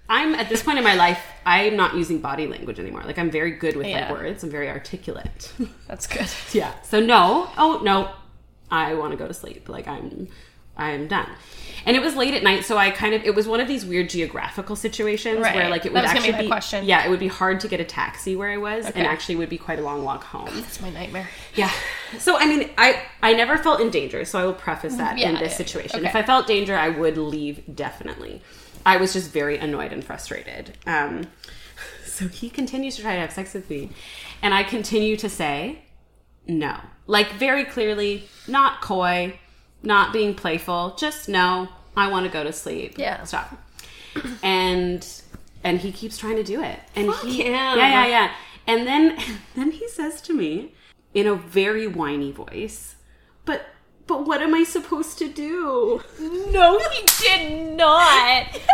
[0.08, 3.02] I'm at this point in my life, I'm not using body language anymore.
[3.04, 4.06] Like I'm very good with Yeah.
[4.08, 4.42] my words.
[4.44, 5.52] I'm very articulate.
[5.88, 6.28] That's good.
[6.52, 6.72] yeah.
[6.82, 7.48] So no.
[7.56, 8.10] Oh no.
[8.74, 9.68] I want to go to sleep.
[9.68, 10.28] Like I'm
[10.76, 11.30] I'm done.
[11.86, 13.84] And it was late at night, so I kind of it was one of these
[13.84, 16.84] weird geographical situations where like it would actually be question.
[16.84, 18.98] Yeah, it would be hard to get a taxi where I was Okay.
[18.98, 20.48] and actually would be quite a long walk home.
[20.52, 21.28] That's my nightmare.
[21.54, 21.70] Yeah.
[22.18, 25.28] So I mean, I I never felt in danger, so I will preface that Yeah,
[25.30, 26.00] in this yeah, situation.
[26.00, 26.08] okay.
[26.08, 28.42] If I felt danger, I would leave definitely.
[28.86, 30.76] I was just very annoyed and frustrated.
[30.86, 31.28] Um,
[32.04, 33.90] so he continues to try to have sex with me,
[34.42, 35.82] and I continue to say
[36.46, 36.76] no,
[37.06, 39.38] like very clearly, not coy,
[39.82, 41.68] not being playful, just no.
[41.96, 42.98] I want to go to sleep.
[42.98, 43.22] Yeah.
[43.24, 43.56] Stop.
[44.42, 45.06] And
[45.62, 47.52] and he keeps trying to do it, and Fuck he, him.
[47.52, 48.32] yeah, yeah, yeah.
[48.66, 49.18] And then
[49.54, 50.72] then he says to me
[51.14, 52.96] in a very whiny voice,
[53.44, 53.66] "But
[54.06, 56.02] but what am I supposed to do?"
[56.50, 58.46] No, he did not.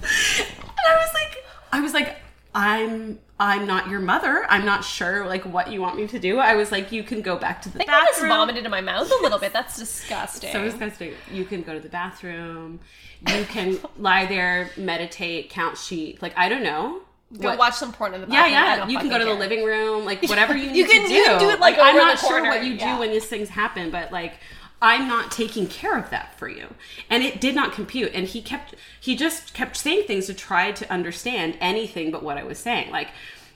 [0.00, 2.16] And I was like, I was like,
[2.54, 4.44] I'm I'm not your mother.
[4.48, 6.38] I'm not sure like what you want me to do.
[6.38, 8.70] I was like, you can go back to the I think I just vomited in
[8.70, 9.52] my mouth a little bit.
[9.52, 10.50] That's disgusting.
[10.52, 11.12] So disgusting.
[11.32, 12.80] You can go to the bathroom.
[13.28, 16.20] You can lie there, meditate, count sheep.
[16.22, 17.02] Like I don't know.
[17.40, 18.56] Go What- watch some porn in the Yeah, bathroom.
[18.56, 18.88] I yeah.
[18.88, 21.14] You can go to the living room, like whatever you need You can- to do.
[21.14, 22.98] you can do it, like, I'm not sure what you do yeah.
[22.98, 24.34] when these things happen, but like
[24.80, 26.74] I'm not taking care of that for you.
[27.10, 28.12] And it did not compute.
[28.14, 32.38] And he kept he just kept saying things to try to understand anything but what
[32.38, 32.90] I was saying.
[32.90, 33.08] Like,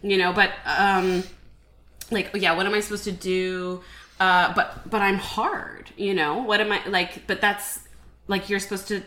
[0.02, 1.22] you know, but um
[2.10, 3.82] like yeah, what am I supposed to do?
[4.18, 6.38] Uh but but I'm hard, you know?
[6.42, 7.80] What am I like but that's
[8.26, 9.02] like you're supposed to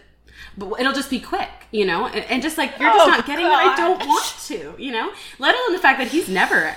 [0.57, 3.25] but it'll just be quick, you know, and, and just like you're just Oh, not
[3.25, 5.11] getting what I don't want to, you know.
[5.39, 6.75] Let alone the fact that he's never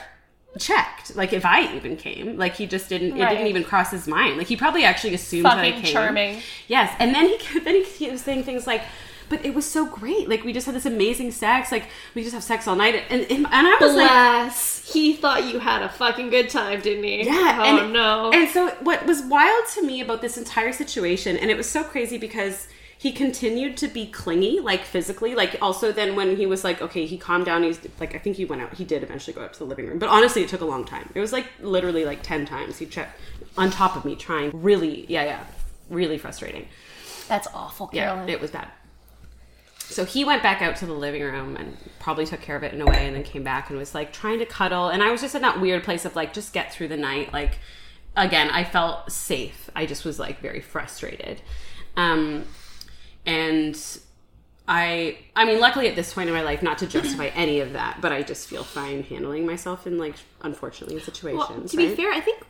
[0.59, 3.17] checked, like if I even came, like he just didn't.
[3.17, 4.39] It didn't even cross his mind.
[4.39, 5.93] Like he probably actually assumed that I Fucking came.
[5.93, 6.43] charming.
[6.67, 8.83] Yes, and then he then he, he was saying things like.
[9.31, 10.27] But it was so great.
[10.27, 11.71] Like we just had this amazing sex.
[11.71, 11.85] Like
[12.15, 14.91] we just have sex all night, and and, and I was like, Bless.
[14.91, 17.27] he thought you had a fucking good time, didn't he?
[17.27, 17.61] yeah.
[17.63, 18.31] Oh and, no.
[18.33, 21.85] And so what was wild to me about this entire situation, and it was so
[21.85, 22.69] crazy because
[23.01, 25.35] he continued to be clingy, like physically.
[25.37, 27.63] Like also then when he was like, okay, he calmed down.
[27.63, 28.75] He's like, I think he went out.
[28.75, 30.85] He did eventually go up to the living room, but honestly, it took a long
[30.85, 31.09] time.
[31.15, 33.19] It was like literally like ten times he checked
[33.57, 35.45] on top of me, trying really, yeah, yeah,
[35.89, 36.67] really frustrating.
[37.29, 38.29] That's awful, Yeah, Carolyn.
[38.31, 38.69] it was bad.
[39.79, 42.75] So he went back out to the living room and probably took care of it
[42.75, 44.89] in a way and then came back and was like trying to cuddle.
[44.89, 47.33] And I was just in that weird place of like, just get through the night.
[47.33, 47.59] Like,
[48.17, 49.71] again, I felt safe.
[49.75, 51.41] I just was like very frustrated.
[51.97, 52.45] Um,
[53.29, 53.99] and
[54.67, 57.73] I, I mean, luckily at this point in my life, not to justify any of
[57.75, 61.49] that, but I just feel fine handling myself in like, unfortunately, situations.
[61.49, 61.97] Well, to be right?
[61.97, 62.43] fair, I think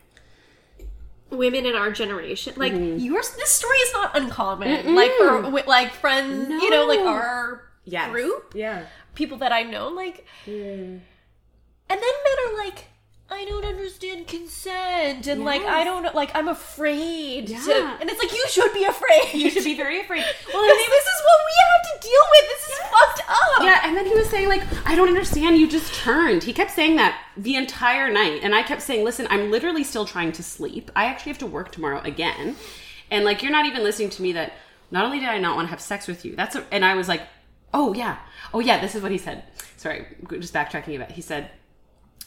[1.30, 2.98] women in our generation, like Mm-hmm.
[2.98, 4.94] yours, this story is not uncommon.
[4.94, 8.10] Like for like friends, you know, like our Yes.
[8.10, 8.84] group, Yeah.
[9.14, 11.00] people that I know, like, and
[11.88, 12.84] then men are like,
[13.30, 17.60] I don't understand consent and like I don't like I'm afraid Yeah.
[17.60, 19.34] to and it's like you should be afraid.
[19.34, 20.24] You should be very afraid.
[20.52, 22.48] Well, Because this is what we have to deal with.
[22.48, 23.62] This is fucked up.
[23.64, 25.58] Yeah, and then he was saying like, "I don't understand.
[25.58, 29.26] You just turned." He kept saying that the entire night, and I kept saying, "Listen,
[29.30, 30.90] I'm literally still trying to sleep.
[30.96, 32.56] I actually have to work tomorrow again."
[33.10, 34.32] And like, you're not even listening to me.
[34.32, 34.52] That
[34.90, 36.94] not only did I not want to have sex with you, that's a, and I
[36.94, 37.22] was like,
[37.74, 38.16] "Oh yeah,
[38.54, 39.44] oh yeah." This is what he said.
[39.76, 40.06] Sorry,
[40.40, 41.10] just backtracking a bit.
[41.12, 41.50] He said,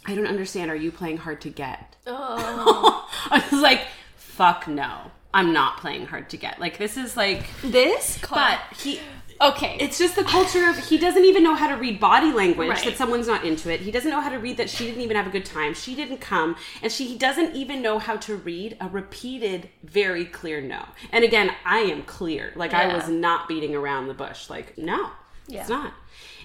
[0.05, 0.71] "I don't understand.
[0.71, 3.09] Are you playing hard to get?" Oh.
[3.31, 3.81] I was like,
[4.15, 6.59] "Fuck no." I'm not playing hard to get.
[6.59, 8.99] Like this is like This but he
[9.39, 9.77] okay.
[9.79, 12.83] it's just the culture of he doesn't even know how to read body language Right.
[12.83, 13.79] that someone's not into it.
[13.79, 15.73] He doesn't know how to read that she didn't even have a good time.
[15.73, 20.25] She didn't come and she he doesn't even know how to read a repeated very
[20.25, 20.83] clear no.
[21.13, 22.51] And again, I am clear.
[22.57, 24.49] Like I was not beating around the bush.
[24.49, 25.11] Like no.
[25.47, 25.61] Yeah.
[25.61, 25.93] It's not.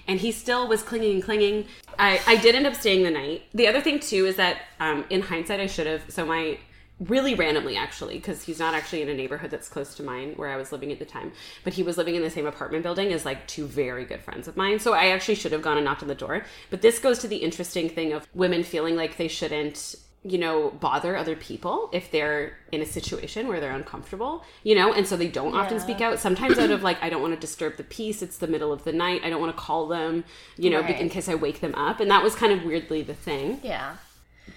[0.07, 1.65] And he still was clinging and clinging.
[1.99, 3.43] I, I did end up staying the night.
[3.53, 6.03] The other thing too is that um, in hindsight, I should have.
[6.09, 6.57] So my
[6.99, 10.49] really randomly actually because he's not actually in a neighborhood that's close to mine where
[10.49, 11.31] I was living at the time,
[11.63, 14.47] but he was living in the same apartment building as like two very good friends
[14.47, 14.79] of mine.
[14.79, 16.43] So I actually should have gone and knocked on the door.
[16.69, 20.71] But this goes to the interesting thing of women feeling like they shouldn't you know
[20.71, 25.15] bother other people if they're in a situation where they're uncomfortable you know and so
[25.15, 27.83] they don't often speak out sometimes out of like i don't want to disturb the
[27.83, 30.23] peace it's the middle of the night i don't want to call them
[30.57, 30.99] you know Right.
[30.99, 33.95] in case i wake them up and that was kind of weirdly the thing yeah.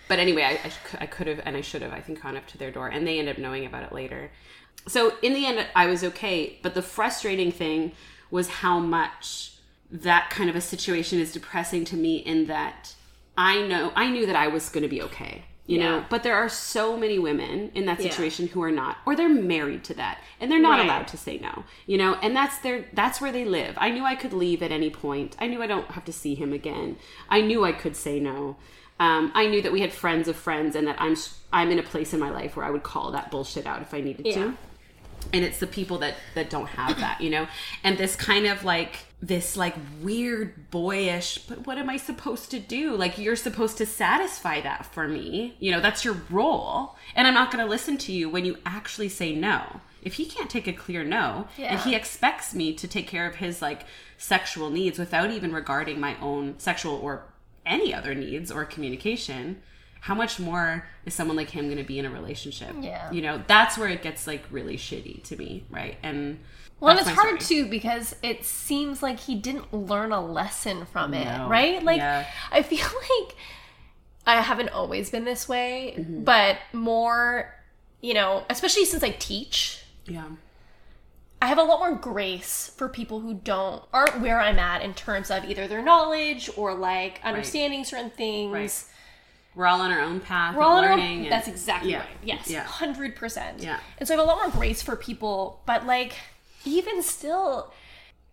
[0.08, 2.46] but anyway, I, I, I could have and I should have, I think, gone up
[2.48, 4.30] to their door, and they ended up knowing about it later.
[4.86, 6.58] So in the end, I was okay.
[6.62, 7.92] But the frustrating thing
[8.30, 9.52] was how much
[9.90, 12.16] that kind of a situation is depressing to me.
[12.18, 12.94] In that
[13.36, 16.04] I know I knew that I was going to be okay, you know.
[16.08, 18.10] But there are so many women in that Yeah.
[18.10, 20.86] situation who are not, or they're married to that, and they're not Right.
[20.86, 22.14] allowed to say no, you know.
[22.22, 23.74] And that's their that's where they live.
[23.78, 25.36] I knew I could leave at any point.
[25.38, 26.96] I knew I don't have to see him again.
[27.28, 28.56] I knew I could say no.
[28.98, 31.16] Um, I knew that we had friends of friends, and that I'm
[31.52, 33.92] I'm in a place in my life where I would call that bullshit out if
[33.94, 34.34] I needed Yeah.
[34.34, 34.54] to.
[35.32, 37.46] And it's the people that that don't have that, you know.
[37.84, 42.58] And this kind of like this like weird boyish, but what am I supposed to
[42.58, 42.96] do?
[42.96, 45.80] Like you're supposed to satisfy that for me, you know.
[45.80, 49.34] That's your role, and I'm not going to listen to you when you actually say
[49.34, 49.80] no.
[50.02, 53.36] If he can't take a clear no, and he expects me to take care of
[53.36, 53.82] his like
[54.16, 57.24] sexual needs without even regarding my own sexual or
[57.66, 59.60] any other needs or communication
[60.00, 63.10] how much more is someone like him going to be in a relationship Yeah.
[63.12, 66.38] you know that's where it gets like really shitty to me right and
[66.80, 67.64] Well, and it's hard story.
[67.64, 71.82] too because it seems like he didn't learn a lesson from it, right?
[71.82, 72.26] Like, Yeah.
[72.50, 72.78] I feel
[73.20, 73.36] like
[74.26, 76.24] I haven't always been this way, Mm-hmm.
[76.24, 77.54] but more,
[78.00, 80.24] you know, especially since I teach, yeah
[81.42, 84.92] I have a lot more grace for people who don't aren't where I'm at in
[84.92, 88.52] terms of either their knowledge or like understanding certain things.
[88.52, 88.84] Right.
[89.60, 91.98] We're all on our own path We're all in our- learning and- That's exactly Yeah.
[91.98, 92.08] right.
[92.22, 92.64] Yes, Yeah.
[92.64, 93.60] hundred percent.
[93.60, 93.78] Yeah.
[93.98, 96.14] And so I have a lot more grace for people, but like
[96.64, 97.70] even still,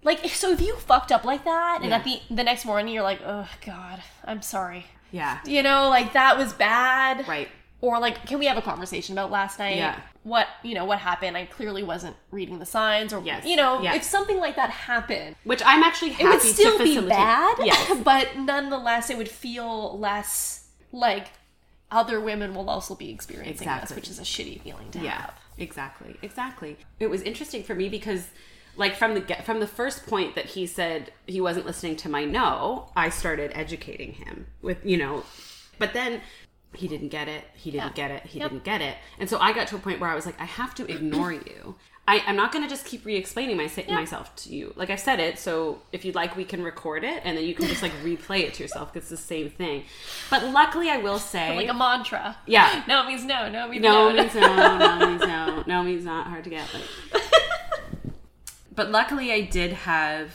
[0.03, 1.97] like so if you fucked up like that, and Yeah.
[1.97, 4.85] at the the next morning you're like, oh god, I'm sorry.
[5.11, 7.27] yeah You know, like that was bad.
[7.27, 9.77] right Or like, can we have a conversation about last night?
[9.77, 9.95] Yeah.
[10.23, 10.83] What you know?
[10.85, 11.37] What happened?
[11.37, 13.45] I clearly wasn't reading the signs, or Yes.
[13.45, 13.97] you know, Yes.
[13.97, 17.55] if something like that happened, which i'm actually happy it would still be bad.
[17.63, 21.27] yes but nonetheless, it would feel less like
[21.91, 25.21] other women will also be experiencing this, which is a shitty feeling to yeah.
[25.21, 25.33] have.
[25.57, 26.17] exactly.
[26.21, 26.77] Exactly.
[26.99, 28.27] It was interesting for me because
[28.77, 32.07] like from the get from the first point that he said he wasn't listening to
[32.07, 35.23] my no i started educating him with you know
[35.79, 36.21] but then
[36.77, 38.07] he didn't get it he didn't Yeah.
[38.07, 38.49] get it he Yep.
[38.51, 40.45] didn't get it and so i got to a point where i was like i
[40.45, 41.75] have to ignore you
[42.09, 44.71] I, I'm not going to just keep re-explaining my, myself to you.
[44.77, 47.53] Like I've said it, so if you'd like, we can record it, and then you
[47.53, 48.95] can just like replay it to yourself.
[48.95, 49.83] It's the same thing.
[50.29, 52.37] But luckily, I will say, Like a mantra.
[52.45, 52.85] Yeah.
[52.87, 53.49] No means no.
[53.49, 54.21] No means no no.
[54.23, 56.65] means no, no means no, no means not hard to get.
[56.73, 57.23] Like.
[58.73, 60.31] But luckily, I did have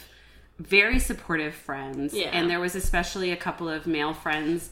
[0.58, 2.28] very supportive friends, Yeah.
[2.32, 4.68] and there was especially a couple of male friends.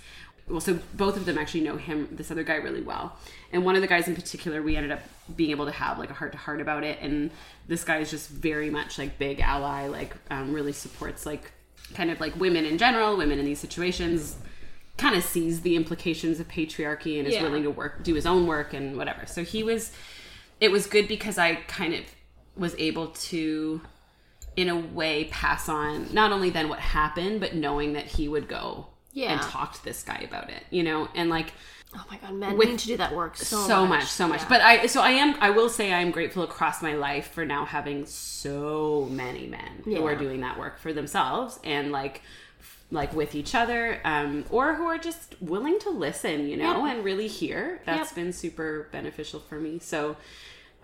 [0.51, 3.17] Well, so both of them actually know him, this other guy, really well.
[3.53, 5.01] And one of the guys in particular, we ended up
[5.37, 6.99] being able to have like a heart to heart about it.
[7.01, 7.31] And
[7.69, 11.53] this guy is just very much like big ally, like um, really supports like
[11.95, 14.37] kind of like women in general, women in these situations
[14.97, 17.43] kind of sees the implications of patriarchy and is Yeah.
[17.45, 19.93] willing to work do his own work and whatever so he was
[20.61, 22.01] it was good because i kind of
[22.55, 23.81] was able to
[24.57, 28.47] in a way pass on not only then what happened but knowing that he would
[28.47, 29.33] go Yeah.
[29.33, 31.53] and talk to this guy about it you know and like
[31.93, 34.03] Oh my god, men With- need to do that work so, so, much.
[34.03, 34.43] much, so much.
[34.43, 34.49] Yeah.
[34.49, 35.35] But I, so I am.
[35.41, 39.83] I will say I am grateful across my life for now having so many men
[39.85, 42.23] who are doing that work for themselves and like
[42.93, 46.95] like with each other um, or who are just willing to listen you know Yep.
[46.97, 48.15] and really hear that's Yep.
[48.15, 50.17] been super beneficial for me so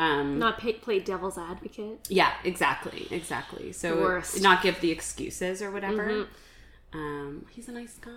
[0.00, 2.06] um Not pay, play devil's advocate.
[2.08, 3.96] yeah exactly exactly so.
[3.96, 4.42] Mm-hmm.
[4.42, 6.26] not give the excuses or whatever
[6.92, 8.10] um he's a nice guy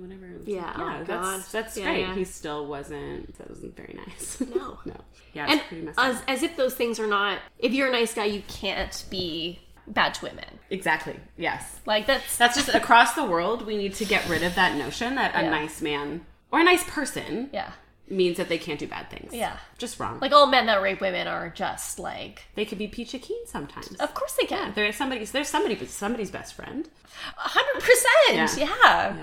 [0.00, 1.44] whatever Yeah, like, oh, that's God.
[1.52, 2.14] that's Yeah, great yeah.
[2.14, 4.78] he still wasn't that wasn't very nice No.
[4.84, 4.96] no
[5.32, 6.06] yeah it's And pretty messed up.
[6.06, 7.38] as, as if those things are not.
[7.58, 10.44] If you're a nice guy, you can't be bad to women.
[10.68, 13.64] exactly yes Like that's That's just across the world.
[13.66, 15.50] We need to get rid of that notion that a Yeah.
[15.50, 17.72] nice man or a nice person yeah.
[18.10, 19.32] Means that they can't do bad things.
[19.32, 19.56] Yeah.
[19.78, 20.18] just wrong.
[20.20, 23.94] Like all men that rape women are just like they could be peachy keen sometimes.
[23.96, 24.72] Of course they can.
[24.74, 26.88] There's somebody's there's somebody somebody's best friend.
[27.36, 28.58] hundred percent.
[28.58, 28.66] Yeah.
[28.66, 29.16] Yeah.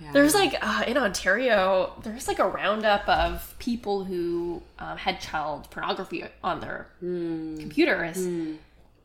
[0.00, 0.12] Yeah.
[0.12, 5.68] There's like uh, in Ontario, there's like a roundup of people who um, had child
[5.70, 8.26] pornography on their computers.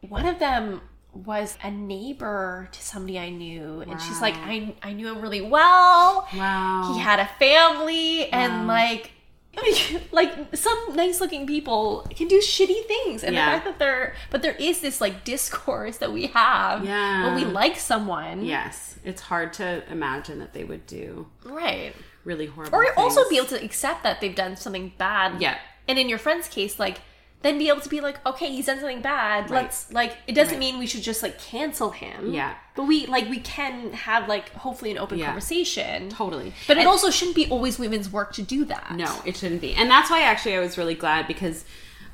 [0.01, 0.81] One of them
[1.15, 5.41] was a neighbor to somebody I knew, and she's like, I I knew him really
[5.41, 6.27] well.
[6.35, 6.91] Wow.
[6.93, 9.11] He had a family, and like.
[10.11, 13.45] like some nice looking people can do shitty things and Yeah.
[13.45, 17.23] the fact that they're but there is this like discourse that we have Yeah.
[17.25, 21.93] when we like someone Yes, it's hard to imagine that they would do right
[22.25, 22.77] really horrible.
[22.77, 25.39] or also be able to accept that they've done something bad.
[25.41, 25.57] Yeah.
[25.87, 26.99] And in your friend's case, like
[27.45, 29.49] then be able to be like, okay, he's done something bad.
[29.51, 29.63] Right.
[29.63, 30.59] Let's like it doesn't Right.
[30.59, 32.33] mean we should just like cancel him.
[32.33, 32.55] Yeah.
[32.75, 35.27] But we like we can have like hopefully an open Yeah.
[35.27, 36.09] conversation.
[36.09, 36.53] totally.
[36.67, 38.95] But it also shouldn't be always women's work to do that.
[38.95, 39.73] No, it shouldn't be.
[39.75, 41.63] And that's why actually I was really glad because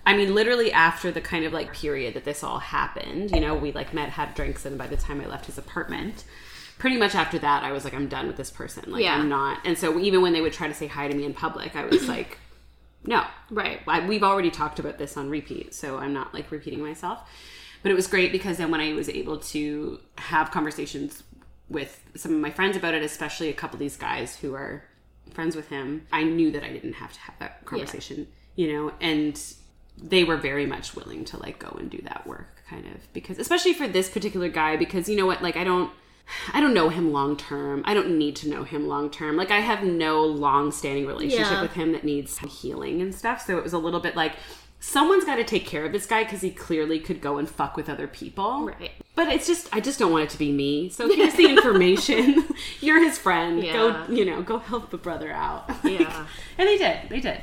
[0.06, 3.56] I mean literally after the kind of like period that this all happened, you know,
[3.56, 6.24] we like met, had drinks and by the time I left his apartment,
[6.80, 8.92] pretty much after that I was like I'm done with this person.
[8.92, 9.16] Like Yeah.
[9.16, 9.60] I'm not.
[9.64, 11.86] And so even when they would try to say hi to me in public, I
[11.86, 12.38] was like
[13.06, 13.26] no.
[13.50, 13.82] Right.
[13.88, 17.28] I, we've already talked about this on repeat, so I'm not like repeating myself.
[17.84, 21.24] But it was great because then when I was able to have conversations
[21.68, 24.84] with some of my friends about it, especially a couple of these guys who are
[25.34, 28.94] friends with him, I knew that I didn't have to have that conversation, you know,
[29.02, 29.42] and
[29.98, 33.38] they were very much willing to like go and do that work kind of because
[33.38, 35.92] especially for this particular guy because you know what like I don't
[36.54, 37.84] I don't know him long term.
[37.86, 39.36] I don't need to know him long term.
[39.38, 41.62] Like I have no long standing relationship Yeah.
[41.62, 43.46] with him that needs healing and stuff.
[43.46, 44.34] So it was a little bit like
[44.80, 47.78] someone's got to take care of this guy because he clearly could go and fuck
[47.78, 48.66] with other people.
[48.66, 48.92] Right.
[49.16, 50.90] But it's just I just don't want it to be me.
[50.90, 52.44] So here's the information.
[52.82, 53.64] You're his friend.
[53.64, 53.74] Yeah.
[53.74, 55.70] Go you know go help the brother out.
[55.84, 56.26] Like, Yeah.
[56.58, 56.98] and they did.
[57.10, 57.42] They did.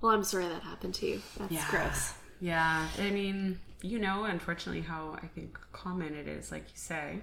[0.00, 1.22] Well, I'm sorry that happened to you.
[1.38, 1.66] That's Yeah.
[1.70, 2.14] gross.
[2.40, 2.88] Yeah.
[2.98, 7.18] I mean, you know, unfortunately, how I think common it is, like you say.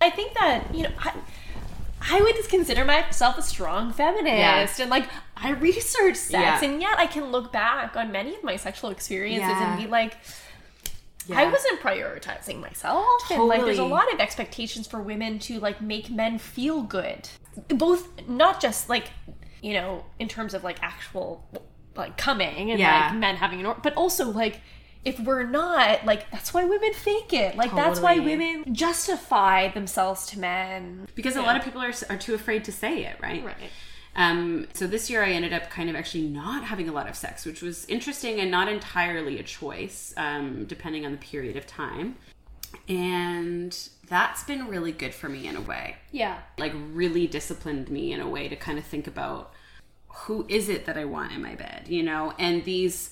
[0.00, 1.12] I think that, you know, I,
[2.10, 6.64] I would consider myself a strong feminist and like I research sex Yeah.
[6.70, 9.72] and yet I can look back on many of my sexual experiences Yeah.
[9.74, 10.16] and be like
[11.26, 11.40] Yeah.
[11.40, 15.80] I wasn't prioritizing myself and like there's a lot of expectations for women to like
[15.82, 17.28] make men feel good.
[17.68, 19.08] Both not just like,
[19.62, 21.46] you know, in terms of like actual
[21.94, 24.60] like coming and like men having an or but also like
[25.04, 27.56] if we're not like that's why women fake it.
[27.56, 31.08] Like that's why women justify themselves to men.
[31.14, 33.44] because a lot of people are, are too afraid to say it, right?
[33.44, 33.56] Right.
[34.16, 37.16] Um, so this year I ended up kind of actually not having a lot of
[37.16, 41.66] sex, which was interesting and not entirely a choice, um, depending on the period of
[41.66, 42.16] time.
[42.88, 43.76] And
[44.08, 45.96] that's been really good for me in a way.
[46.10, 46.38] Yeah.
[46.58, 49.52] Like really disciplined me in a way to kind of think about
[50.08, 52.34] who is it that I want in my bed, you know?
[52.38, 53.10] And these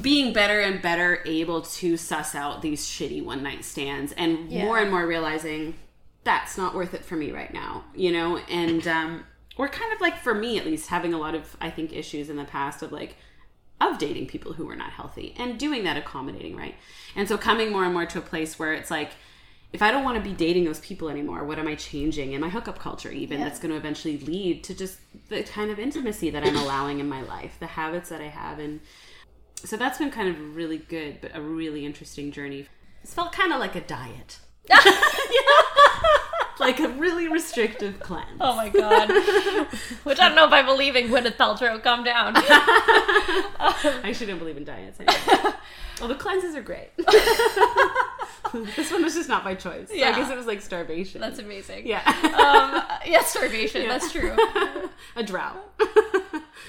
[0.00, 4.64] being better and better able to suss out these shitty one night stands and Yeah.
[4.64, 5.74] more and more realizing
[6.24, 8.38] that's not worth it for me right now, you know?
[8.48, 9.24] And um
[9.56, 12.28] or kind of like for me at least having a lot of I think issues
[12.28, 13.16] in the past of like
[13.80, 16.74] of dating people who were not healthy and doing that accommodating, right?
[17.14, 19.12] And so coming more and more to a place where it's like
[19.72, 22.40] if I don't want to be dating those people anymore, what am I changing in
[22.40, 24.98] my hookup culture even that's going to eventually lead to just
[25.28, 28.58] the kind of intimacy that I'm allowing in my life, the habits that I have
[28.58, 28.80] and
[29.64, 32.66] so that's been kind of really good, but a really interesting journey.
[33.02, 34.38] It's felt kind of like a diet.
[36.60, 38.38] like a really restrictive cleanse.
[38.40, 39.10] Oh my god.
[40.04, 41.82] Which I don't know if I believe in Gwyneth Paltrow.
[41.82, 42.34] Calm down.
[42.36, 44.98] I shouldn't believe in diets.
[45.00, 45.54] Anyway.
[46.00, 46.90] well, the cleanses are great.
[48.76, 49.88] this one was just not by choice.
[49.88, 50.10] So Yeah.
[50.10, 51.20] I guess it was like starvation.
[51.20, 51.86] That's amazing.
[51.86, 53.86] yeah, Um, yeah, starvation.
[53.88, 54.34] That's true.
[55.16, 55.58] a drought.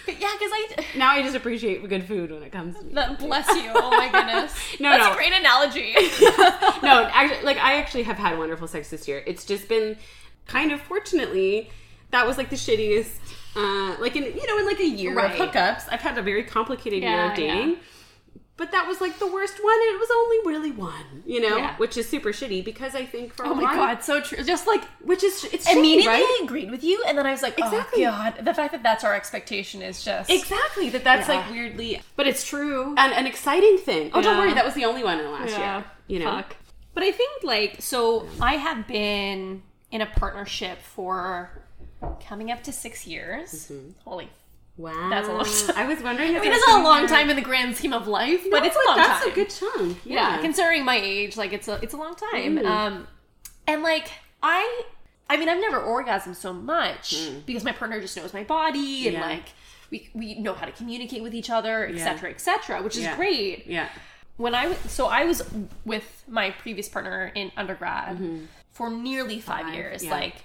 [0.06, 0.86] But yeah, because I.
[0.98, 2.94] now I just appreciate good food when it comes to me.
[2.94, 3.72] That, bless you.
[3.74, 4.54] Oh my goodness.
[4.80, 5.14] No, That's no.
[5.14, 5.94] a great analogy.
[6.84, 9.24] no, actually, like I actually have had wonderful sex this year.
[9.28, 9.98] It's just been
[10.48, 11.70] kind of fortunately
[12.12, 13.12] that was like the shittiest.
[13.56, 15.32] Uh, like in you know in like a year Right.
[15.40, 17.78] of hookups, I've had a very complicated year of dating.
[18.60, 19.74] But that was like the worst one.
[19.74, 21.76] It was only really one, you know, Yeah.
[21.78, 24.44] which is super shitty because I think for Oh my while, god, so true.
[24.44, 26.22] Just like which is it's shitty, immediately right?
[26.22, 28.06] I agreed with you, and then I was like, oh, Exactly.
[28.06, 31.04] oh god, the fact that that's our expectation is just Exactly that.
[31.06, 31.36] That's Yeah.
[31.38, 32.94] like weirdly But it's true.
[32.98, 34.12] and an exciting thing.
[34.14, 35.78] Oh, don't worry, that was the only one in last Yeah.
[35.78, 35.86] year.
[36.08, 36.56] You know, fuck.
[36.94, 41.64] But I think like so I have been in a partnership for
[42.28, 43.70] coming up to six years.
[43.72, 43.92] Mm-hmm.
[44.04, 44.30] Holy
[44.80, 45.76] wow, That's a long time.
[45.78, 46.36] I was wondering.
[46.36, 48.76] I mean, it's not a long time in the grand scheme of life, but it's
[48.76, 49.32] a long that's time.
[49.32, 49.98] a good chunk.
[50.06, 50.36] yeah.
[50.36, 52.58] Yeah, considering my age, like it's a it's a long time.
[52.58, 52.66] Mm.
[52.66, 53.08] Um,
[53.68, 54.10] and like
[54.42, 54.84] I,
[55.30, 57.16] I mean, I've never orgasmed so much
[57.46, 59.20] because my partner just knows my body and Mm.
[59.20, 59.26] Yeah.
[59.28, 59.46] like
[59.92, 62.36] we we know how to communicate with each other, etc., Yeah.
[62.36, 63.16] etc., cetera, which is Yeah.
[63.16, 63.68] great.
[63.68, 63.90] yeah,
[64.38, 65.44] When I so I was
[65.86, 68.18] with my previous partner in undergrad
[68.72, 70.36] for nearly five, Five, years, like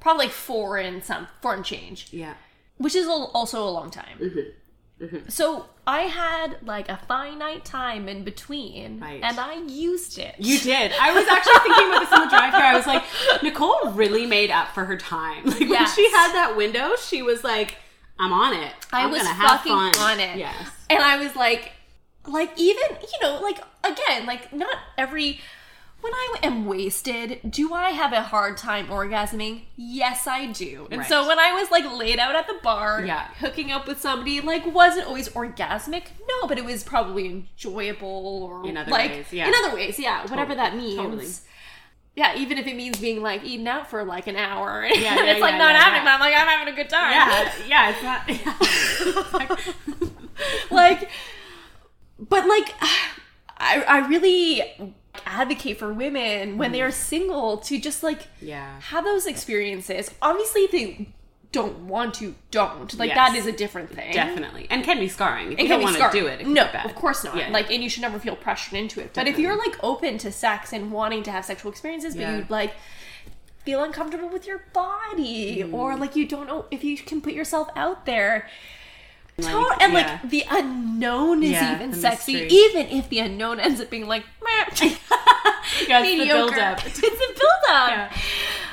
[0.00, 2.34] probably four and some four and change yeah.
[2.78, 4.18] Which is also a long time.
[4.20, 5.28] Mm-hmm.
[5.28, 9.20] So I had like a finite time in between, Right.
[9.22, 10.36] and I used it.
[10.38, 10.92] You did.
[10.98, 12.62] I was actually thinking about this on the drive here.
[12.62, 13.02] I was like,
[13.42, 15.44] Nicole really made up for her time.
[15.50, 17.76] Like when she had that window, she was like,
[18.18, 18.72] "I'm on it.
[18.92, 20.38] I I'm was gonna have fucking fun." on it.
[20.38, 20.68] Yes.
[20.88, 21.72] and I was like,
[22.26, 25.40] like even you know, like again, like not every.
[26.04, 29.62] When I am wasted, do I have a hard time orgasming?
[29.74, 30.86] Yes, I do.
[30.90, 31.08] And Right.
[31.08, 33.28] so when I was like laid out at the bar, Yeah.
[33.40, 36.08] hooking up with somebody, like wasn't always orgasmic.
[36.28, 39.48] No, but it was probably enjoyable or In other like ways, yeah.
[39.48, 40.96] in other ways, yeah, whatever that means.
[40.96, 41.26] totally.
[42.16, 45.40] Yeah, even if it means being like eating out for like an hour, yeah, it's
[45.40, 46.04] like yeah, not yeah, happening.
[46.04, 46.04] yeah.
[46.04, 47.12] But I'm like I'm having a good time.
[47.12, 48.28] Yeah, yeah.
[48.28, 50.70] It's not.
[50.70, 51.08] like
[52.20, 52.74] but like
[53.58, 54.94] I, I really
[55.26, 58.26] advocate for women when they are single to just like Mm.
[58.42, 58.80] Yeah.
[58.90, 61.08] have those experiences obviously if they
[61.52, 63.16] don't want to don't like Yes.
[63.16, 65.52] that is a different thing Definitely, and can be scarring.
[65.52, 66.84] If you don't want to do it, it no bad.
[66.84, 67.48] of course not Yeah.
[67.50, 70.32] like and you should never feel pressured into it but if you're like open to
[70.32, 72.36] sex and wanting to have sexual experiences but Yeah.
[72.38, 72.72] you like
[73.64, 75.72] feel uncomfortable with your body Mm.
[75.72, 78.48] or like you don't know if you can put yourself out there
[79.38, 79.98] Like, to- and yeah.
[80.22, 82.48] like the unknown is even sexy, mystery.
[82.50, 84.64] even if the unknown ends up being like meh,
[85.88, 86.54] Yeah, it's the mediocre.
[86.54, 86.86] build-up.
[86.86, 88.12] It's a build-up, Yeah.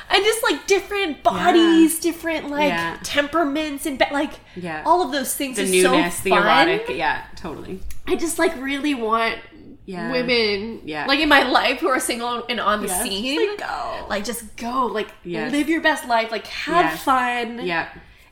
[0.09, 2.97] and just like different bodies, different like Yeah.
[3.03, 4.83] temperaments, and like Yeah.
[4.85, 5.57] all of those things.
[5.57, 6.85] the are newness, so the erotic.
[6.89, 7.79] Yeah, totally.
[8.07, 9.37] I just like really want
[9.85, 10.11] Yeah.
[10.11, 11.05] women, Yeah.
[11.05, 13.39] like in my life, who are single and on the scene.
[13.39, 14.05] Just, like, go.
[14.09, 15.51] like just go, like Yes.
[15.51, 17.03] live your best life, like have Yes.
[17.03, 17.87] fun, Yeah,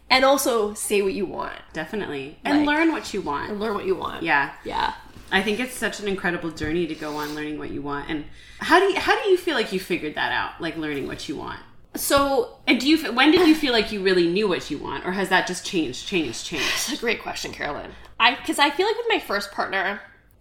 [0.09, 3.49] and also say what you want definitely, and Like- learn what you want.
[3.51, 4.23] and learn what you want.
[4.23, 4.93] Yeah, yeah.
[5.31, 8.09] I think it's such an incredible journey to go on learning what you want.
[8.09, 8.25] And
[8.59, 10.59] how do you, how do you feel like you figured that out?
[10.61, 11.59] Like learning what you want.
[11.95, 15.05] So And do you when did you feel like you really knew what you want,
[15.05, 16.65] or has that just changed, changed, changed?
[16.65, 17.91] That's a great question, Carolyn.
[18.19, 19.99] I because I feel like with my first partner,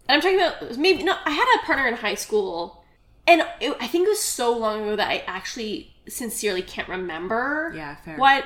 [0.09, 2.85] and I'm talking about maybe no, I had a partner in high school,
[3.27, 7.73] and it, I think it was so long ago that I actually sincerely can't remember.
[7.75, 8.19] Yeah, fair.
[8.19, 8.45] What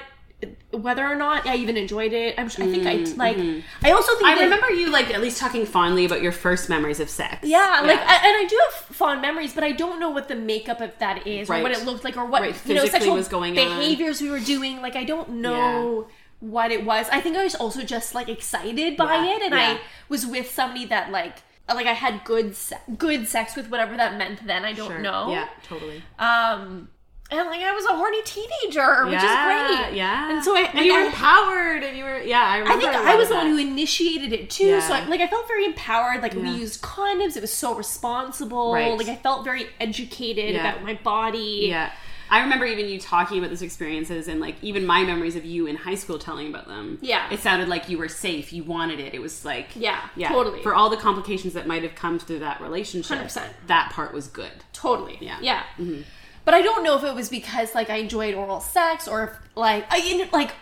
[0.72, 2.34] whether or not I even enjoyed it.
[2.38, 3.36] I'm, I think I like.
[3.82, 6.32] I also think Mm, I that- remember you like at least talking fondly about your
[6.32, 7.47] first memories of sex.
[7.47, 10.34] Yeah, like, I, and I do have fond memories, but I don't know what the
[10.36, 13.14] makeup of that is, or what it looked like, or what Right, you know, sexual
[13.14, 13.66] was going on.
[13.78, 14.80] behaviors we were doing.
[14.82, 16.09] Like, I don't know
[16.40, 17.09] what it was.
[17.11, 19.76] I think I was also just like excited by Yeah, it, and yeah.
[19.76, 21.36] I was with somebody that like,
[21.72, 24.45] like I had good, se- good sex with whatever that meant.
[24.47, 24.99] Then I don't Sure.
[24.99, 25.30] know.
[25.30, 26.03] Yeah, totally.
[26.18, 26.88] Um,
[27.33, 29.97] and like I was a horny teenager, which yeah, is great.
[29.97, 30.33] Yeah.
[30.33, 32.43] And so I, and you were I- empowered, and you were yeah.
[32.43, 34.66] I I think I was the one who initiated it too.
[34.66, 34.80] Yeah.
[34.87, 36.22] So I, like I felt very empowered.
[36.22, 37.37] Like we used condoms.
[37.37, 38.72] It was so responsible.
[38.74, 38.97] Right.
[38.97, 40.70] Like I felt very educated Yeah.
[40.72, 41.66] about my body.
[41.68, 41.91] Yeah.
[42.30, 45.66] I remember even you talking about those experiences and like even my memories of you
[45.66, 46.97] in high school telling about them.
[47.03, 47.28] Yeah.
[47.30, 48.55] It sounded like you were safe.
[48.55, 49.12] You wanted it.
[49.12, 50.28] It was like Yeah, yeah.
[50.30, 50.62] totally.
[50.62, 53.18] For all the complications that might have come through that relationship.
[53.18, 53.43] 100%.
[53.66, 54.51] That part was good.
[54.72, 55.18] Totally.
[55.20, 55.37] Yeah.
[55.43, 55.62] Yeah.
[55.78, 56.03] Mm-hmm.
[56.45, 59.57] But I don't know if it was because like I enjoyed oral sex or if
[59.57, 60.53] like I like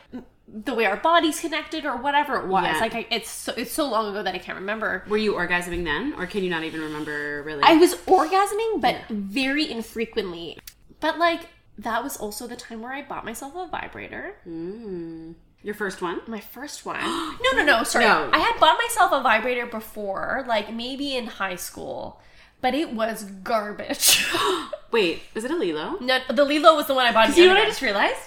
[0.52, 2.64] the way our bodies connected or whatever it was.
[2.64, 2.78] Yeah.
[2.80, 5.04] Like I, it's so, it's so long ago that I can't remember.
[5.08, 6.14] Were you orgasming then?
[6.16, 7.62] Or can you not even remember really?
[7.62, 10.58] I was orgasming, but very infrequently.
[11.00, 14.36] But like that was also the time where I bought myself a vibrator.
[14.46, 15.34] Mm.
[15.62, 16.20] Your first one?
[16.26, 17.00] My first one.
[17.00, 17.84] no, no, no.
[17.84, 18.04] Sorry.
[18.04, 18.30] No.
[18.32, 22.20] I had bought myself a vibrator before, like maybe in high school,
[22.60, 24.26] but it was garbage.
[24.90, 26.00] Wait, is it a Lelo?
[26.00, 27.36] no, the Lelo was the one I bought.
[27.36, 28.20] you know what I just realized?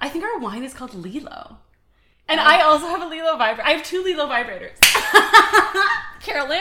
[0.00, 1.56] I think our wine is called Lelo.
[2.28, 2.44] And oh.
[2.44, 3.68] I also have a Lelo vibrator.
[3.68, 4.78] I have two Lelo vibrators.
[6.20, 6.60] Carolyn.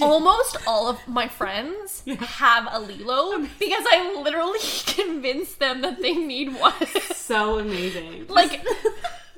[0.00, 6.14] Almost all of my friends have a Lelo because I literally convinced them that they
[6.14, 6.74] need one.
[7.14, 8.26] So amazing.
[8.28, 8.64] like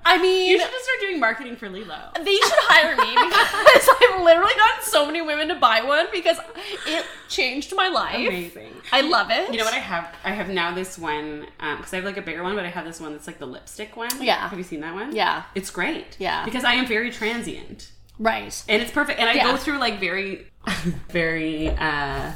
[0.05, 2.15] I mean, You should just start doing marketing for Lelo.
[2.25, 6.39] they should hire me because I've literally gotten so many women to buy one because
[6.87, 8.15] it changed my life.
[8.17, 8.73] Amazing.
[8.93, 9.51] I love it.
[9.53, 10.15] You know what I have?
[10.25, 12.85] I have now this one because I have like a bigger one, but I have
[12.85, 14.11] this one that's like the lipstick one.
[14.23, 14.49] Yeah.
[14.49, 15.15] Have you seen that one?
[15.15, 15.43] Yeah.
[15.55, 16.17] It's great.
[16.19, 16.45] Yeah.
[16.45, 17.91] Because I am very transient.
[18.21, 18.65] Right.
[18.69, 19.21] and it's perfect.
[19.21, 19.45] And I Yeah.
[19.53, 20.47] go through like very,
[21.11, 22.33] very uh,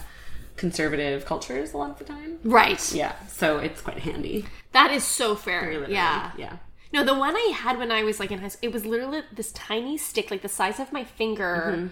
[0.57, 2.39] conservative cultures a lot of the time.
[2.45, 2.93] Right.
[2.95, 4.47] Yeah, so it's quite handy.
[4.73, 5.89] That is so fair.
[5.91, 6.31] Yeah.
[6.37, 6.57] yeah.
[6.93, 9.23] No, the one I had when I was like in high school, it was literally
[9.33, 11.87] this tiny stick, like the size of my finger, mm-hmm.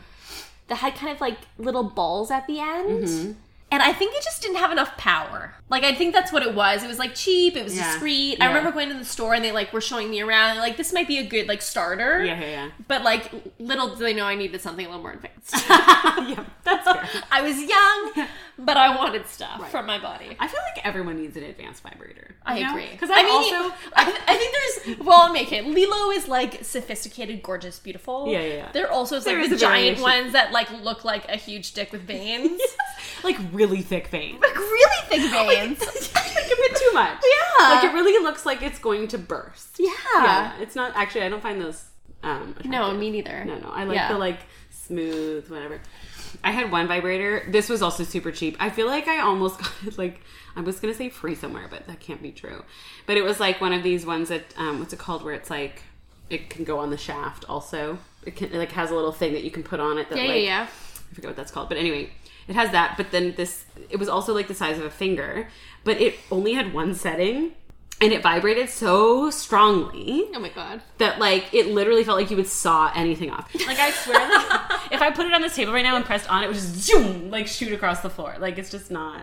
[0.68, 3.04] that had kind of like little balls at the end.
[3.04, 3.32] Mm-hmm.
[3.72, 5.54] And I think it just didn't have enough power.
[5.68, 6.82] Like I think that's what it was.
[6.82, 7.56] It was like cheap.
[7.56, 7.92] It was Yeah.
[7.92, 8.38] discreet.
[8.38, 8.46] Yeah.
[8.46, 10.58] I remember going to the store and they like were showing me around.
[10.58, 12.24] Like this might be a good like starter.
[12.24, 12.70] Yeah, yeah, yeah.
[12.88, 13.30] But like
[13.60, 15.54] little do they know I needed something a little more advanced.
[15.68, 17.22] yeah, that's fair.
[17.30, 18.28] I was young,
[18.64, 20.36] but I wanted stuff from my body.
[20.38, 22.34] I feel like everyone needs an advanced vibrator.
[22.44, 22.70] I know?
[22.70, 22.88] agree.
[22.90, 24.52] Because I, mean, also I, I think
[24.96, 24.98] there's.
[25.06, 25.64] Well, I'll make it.
[25.64, 28.28] Lelo is like sophisticated, gorgeous, beautiful.
[28.28, 28.72] Yeah, yeah, yeah.
[28.72, 30.02] There are also is like There the giant variation.
[30.02, 32.60] ones that like look like a huge dick with veins,
[33.24, 34.40] like really thick veins.
[34.40, 35.80] like really thick veins.
[36.14, 37.22] like a bit too much.
[37.58, 37.68] Yeah.
[37.70, 39.76] Like it really looks like it's going to burst.
[39.78, 39.90] yeah.
[40.16, 40.52] Yeah.
[40.60, 41.84] It's not actually I don't find those
[42.22, 43.44] um No, me neither.
[43.44, 43.70] No, no.
[43.70, 44.08] I like Yeah.
[44.12, 44.40] the like
[44.70, 45.80] smooth, whatever.
[46.42, 47.44] I had one vibrator.
[47.48, 48.56] This was also super cheap.
[48.58, 50.20] I feel like I almost got it like
[50.56, 52.64] I was gonna say free somewhere, but that can't be true.
[53.06, 55.50] But it was like one of these ones that um what's it called where it's
[55.50, 55.82] like
[56.28, 57.98] it can go on the shaft also.
[58.24, 60.16] It can it like has a little thing that you can put on it that
[60.18, 60.66] Yeah, like yeah, yeah.
[61.10, 62.10] I forget what that's called, but anyway,
[62.48, 62.96] it has that.
[62.96, 65.48] But then this, it was also like the size of a finger,
[65.84, 67.52] but it only had one setting,
[68.00, 70.80] and it vibrated so strongly Oh my god.
[70.98, 73.54] that like it literally felt like you would saw anything off.
[73.66, 76.28] Like I swear, that if I put it on this table right now and pressed
[76.30, 78.36] on, it would just zoom, like shoot across the floor.
[78.38, 79.22] Like it's just not.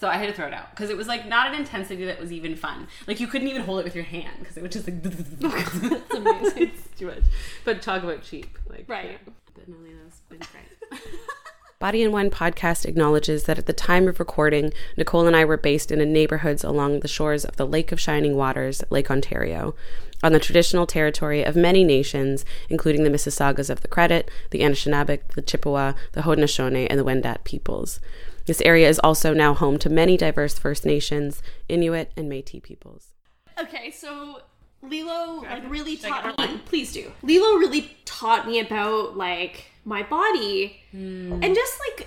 [0.00, 2.20] So I had to throw it out because it was like not an intensity that
[2.20, 2.86] was even fun.
[3.08, 5.02] Like you couldn't even hold it with your hand because it would just like.
[5.02, 6.62] That's amazing.
[6.62, 7.22] it's too much.
[7.64, 9.10] But talk about cheap, like Right.
[9.12, 9.32] yeah.
[9.54, 11.02] But no, Lena's been great.
[11.80, 15.56] Body and Wine podcast acknowledges that at the time of recording, Nicole and I were
[15.56, 19.76] based in a neighborhoods along the shores of the Lake of Shining Waters, Lake Ontario,
[20.20, 25.20] on the traditional territory of many nations, including the Mississaugas of the Credit, the Anishinaabe,
[25.36, 28.00] the Chippewa, the Haudenosaunee, and the Wendat peoples.
[28.46, 33.12] This area is also now home to many diverse First Nations, Inuit, and Métis peoples.
[33.56, 34.42] Okay, so
[34.82, 36.60] Lelo like really taught me.
[36.66, 37.12] Please do.
[37.22, 40.80] Lelo really taught me about like my body.
[40.92, 41.40] Hmm.
[41.42, 42.06] And just like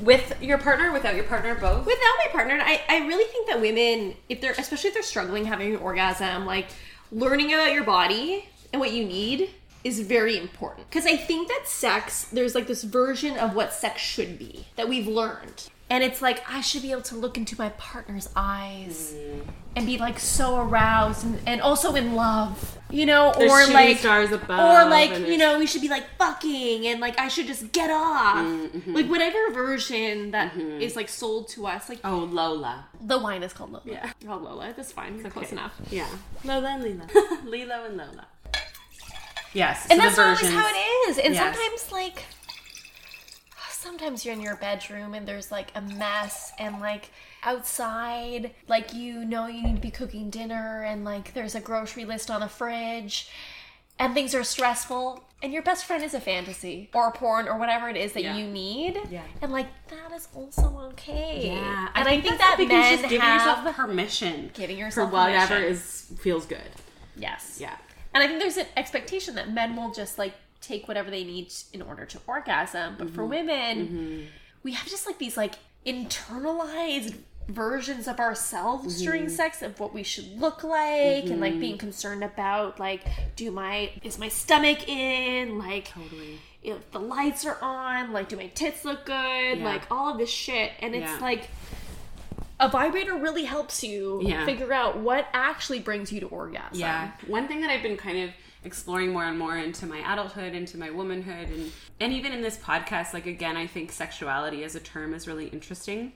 [0.00, 1.86] With your partner, without your partner, both.
[1.86, 5.44] without my partner I, I really think that women if they're especially if they're struggling
[5.44, 6.66] having an orgasm like
[7.12, 9.50] learning about your body and what you need
[9.84, 10.88] is very important.
[10.90, 14.88] Because i think that sex there's like this version of what sex should be that
[14.88, 19.14] we've learned and it's like i should be able to look into my partner's eyes
[19.76, 23.98] and be like so aroused and, and also in love you know There's or like
[23.98, 27.46] stars above, or like you know we should be like fucking and like i should
[27.46, 28.94] just get off Mm-hmm.
[28.94, 32.86] like whatever version that is like sold to us like Oh, Lola.
[33.00, 33.82] the wine is called Lola.
[33.84, 34.12] Yeah.
[34.28, 34.72] Oh, Lola.
[34.76, 35.14] That's fine.
[35.20, 35.30] Close Okay.
[35.40, 35.74] Close enough.
[35.90, 36.08] Yeah.
[36.44, 37.06] Lola and Lila.
[37.44, 38.26] Lelo and Lola.
[39.52, 39.86] Yes.
[39.90, 40.78] And so that's always how it
[41.10, 41.18] is.
[41.18, 41.56] And Yes.
[41.56, 42.24] sometimes, like,
[43.80, 47.10] sometimes you're in your bedroom and there's like a mess, and like
[47.42, 52.04] outside, like you know you need to be cooking dinner, and like there's a grocery
[52.04, 53.28] list on the fridge,
[53.98, 55.24] and things are stressful.
[55.42, 58.22] And your best friend is a fantasy or a porn or whatever it is that
[58.22, 58.36] Yeah.
[58.36, 59.00] you need.
[59.10, 59.22] Yeah.
[59.40, 61.46] And like that is also okay.
[61.46, 64.76] Yeah, And I think, that's that the big thing, men just giving yourself permission, Giving
[64.76, 65.72] for yourself whatever permission.
[65.72, 66.70] is feels good.
[67.16, 67.56] yes.
[67.58, 67.74] Yeah,
[68.12, 71.52] And I think there's an expectation that men will just like take whatever they need
[71.72, 72.94] in order to orgasm.
[72.98, 73.16] But Mm-hmm.
[73.16, 74.28] for women,
[74.62, 75.54] we have just like these like
[75.86, 77.14] internalized
[77.48, 79.04] versions of ourselves Mm-hmm.
[79.04, 83.02] during sex of what we should look like and like being concerned about like
[83.34, 86.38] do my is my stomach in like totally.
[86.62, 89.64] if the lights are on like do my tits look good Yeah.
[89.64, 91.18] like all of this shit and it's Yeah.
[91.20, 91.48] like
[92.60, 94.44] a vibrator really helps you Yeah.
[94.44, 97.10] figure out what actually brings you to orgasm Yeah.
[97.26, 98.30] One thing that I've been kind of
[98.64, 102.56] exploring more and more into my adulthood, into my womanhood, and and even in this
[102.58, 106.12] podcast, like again, I think sexuality as a term is really interesting.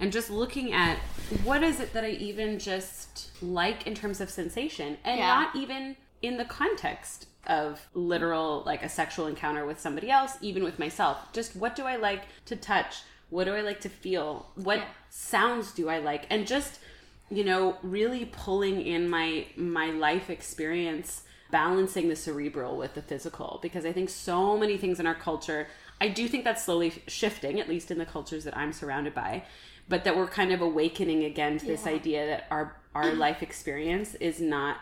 [0.00, 0.98] And just looking at
[1.44, 5.26] what is it that I even just like in terms of sensation, and Yeah.
[5.26, 10.64] not even in the context of literal like a sexual encounter with somebody else, even
[10.64, 11.18] with myself.
[11.32, 12.96] Just what do I like to touch?
[13.30, 14.50] What do I like to feel?
[14.54, 14.84] What Yeah.
[15.10, 16.26] sounds do I like?
[16.30, 16.80] And just
[17.28, 23.58] you know really pulling in my my life experience balancing the cerebral with the physical
[23.62, 25.66] because i think so many things in our culture
[26.00, 29.42] i do think that's slowly shifting at least in the cultures that i'm surrounded by
[29.88, 34.14] but that we're kind of awakening again to this idea that our our life experience
[34.16, 34.78] is not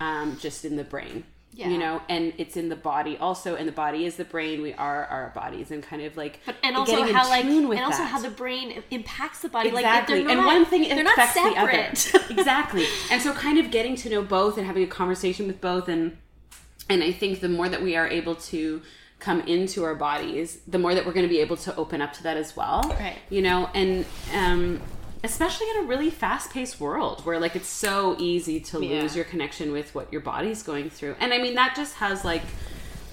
[0.00, 1.24] um, just in the brain.
[1.56, 1.70] Yeah.
[1.70, 4.60] You know, and it's in the body also, and the body is the brain.
[4.60, 8.02] We are our bodies, and kind of like, But and also how like and also
[8.02, 8.08] that.
[8.08, 9.70] how the brain impacts the body.
[9.70, 10.18] Exactly.
[10.18, 12.30] Like they're and one thing not affects the other.
[12.38, 12.84] exactly.
[13.10, 16.18] And so kind of getting to know both and having a conversation with both and
[16.90, 18.82] and I think the more that we are able to
[19.18, 22.12] come into our bodies, the more that we're going to be able to open up
[22.12, 22.82] to that as well.
[23.00, 23.16] Right.
[23.30, 24.04] You know, and
[24.34, 24.82] um
[25.24, 29.02] especially in a really fast-paced world where like it's so easy to Yeah.
[29.02, 31.16] lose your connection with what your body's going through.
[31.20, 32.42] And I mean that just has like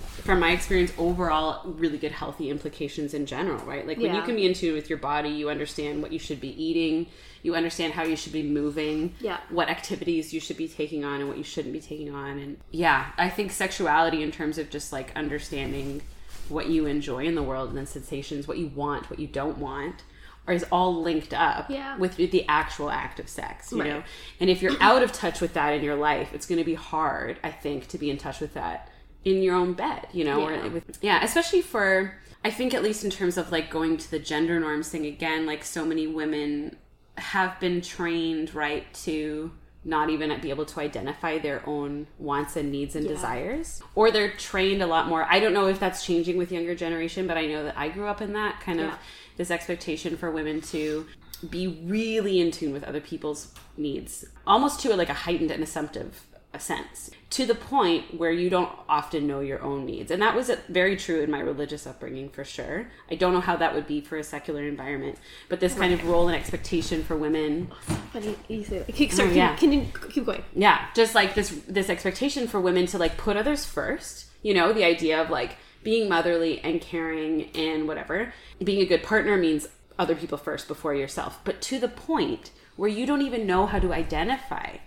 [0.08, 4.36] from my experience overall really good healthy implications in general right like when you can
[4.38, 7.06] be in tune with your body you understand what you should be eating
[7.42, 9.40] you understand how you should be moving Yeah.
[9.50, 12.58] what activities you should be taking on and what you shouldn't be taking on and
[12.72, 16.02] yeah i think sexuality in terms of just like understanding
[16.48, 19.58] what you enjoy in the world and the sensations what you want what you don't
[19.58, 20.04] want
[20.48, 21.98] or is all linked up Yeah.
[21.98, 23.90] with the actual act of sex you Right.
[23.90, 24.04] know
[24.40, 26.76] and if you're out of touch with that in your life it's going to be
[26.76, 28.90] hard i think to be in touch with that
[29.24, 30.66] in your own bed you know Yeah.
[30.66, 34.12] or with yeah especially for i think at least in terms of like going to
[34.12, 36.76] the gender norms thing again like so many women
[37.18, 39.52] have been trained right to
[39.86, 44.32] not even be able to identify their own wants and needs and desires or they're
[44.32, 47.46] trained a lot more i don't know if that's changing with younger generation but i
[47.46, 48.98] know that i grew up in that kind of Yeah.
[49.38, 51.06] This expectation for women to
[51.50, 56.26] be really in tune with other people's needs almost to like a heightened and assumptive
[56.60, 60.12] sense to the point where you don't often know your own needs.
[60.12, 62.88] And that was very true in my religious upbringing for sure.
[63.10, 65.18] I don't know how that would be for a secular environment
[65.50, 67.72] but this kind of role and expectation for women
[68.14, 69.56] But you, say, okay, sorry, Oh, can, yeah.
[69.56, 70.44] can you keep going?
[70.56, 74.28] yeah just like this this expectation for women to like put others first.
[74.44, 79.04] You know the idea of like being motherly and caring and whatever being a good
[79.04, 79.68] partner means
[80.00, 83.78] other people first before yourself but to the point where you don't even know how
[83.80, 84.78] to identify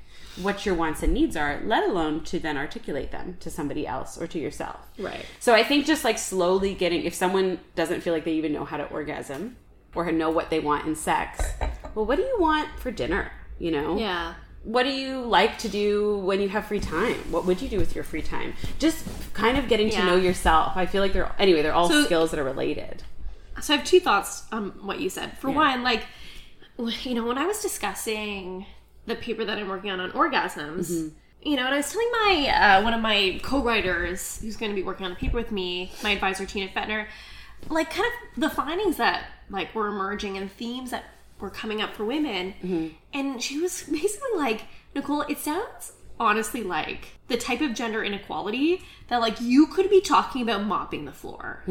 [0.42, 4.18] what your wants and needs are let alone to then articulate them to somebody else
[4.20, 5.24] or to yourself Right.
[5.40, 8.64] so i think just like slowly getting if someone doesn't feel like they even know
[8.64, 9.57] how to orgasm
[9.94, 11.42] or know what they want in sex
[11.94, 14.34] well what do you want for dinner you know Yeah.
[14.66, 17.14] What do you like to do when you have free time?
[17.30, 18.54] What would you do with your free time?
[18.80, 20.72] Just kind of getting to know yourself.
[20.76, 23.04] I feel like they're anyway, they're all So- skills that are related.
[23.62, 25.38] So I have two thoughts on what you said.
[25.38, 25.56] For Yeah.
[25.56, 26.04] one, like,
[27.04, 28.66] you know, when I was discussing
[29.06, 31.08] the paper that I'm working on on orgasms, Mm-hmm.
[31.48, 34.76] you know, and I was telling my uh, one of my co-writers who's going to
[34.76, 37.06] be working on the paper with me, my advisor Tina Fetner,
[37.70, 41.04] like kind of the findings that like were emerging and themes that
[41.41, 42.89] were coming up for women, Mm-hmm.
[43.12, 44.62] and she was basically like,
[44.95, 50.01] Nicole, it sounds honestly like the type of gender inequality that like you could be
[50.01, 51.62] talking about mopping the floor.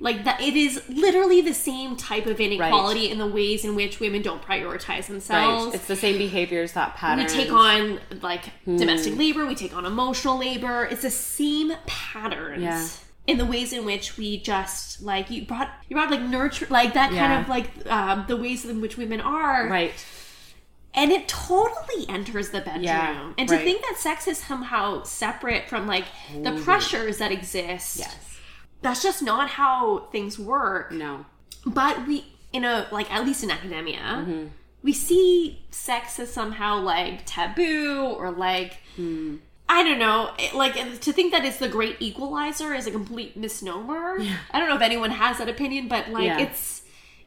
[0.00, 4.00] Like that it is literally the same type of inequality in the ways in which
[4.00, 5.66] women don't prioritize themselves.
[5.66, 5.74] Right.
[5.74, 8.76] It's the same behaviors, thought we take on like Hmm.
[8.76, 10.88] domestic labor we take on emotional labor.
[10.90, 12.62] It's the same patterns.
[12.62, 12.86] Yeah.
[13.26, 16.92] In the ways in which we just like you brought you brought like nurture like
[16.94, 17.26] that Yeah.
[17.26, 19.92] kind of like um, the ways in which women are right.
[20.94, 23.64] and it totally enters the bedroom Yeah, and to right.
[23.64, 26.04] think that sex is somehow separate from like
[26.42, 28.38] the pressures that exist Yes.
[28.82, 31.24] that's just not how things work No.
[31.64, 34.46] but we in a like at least in academia Mm-hmm.
[34.82, 39.36] we see sex as somehow like taboo or like Hmm.
[39.68, 43.36] I don't know it- like to think that it's the great equalizer is a complete
[43.36, 44.18] misnomer
[44.50, 46.38] i don't know if anyone has that opinion but like Yeah.
[46.40, 46.82] it's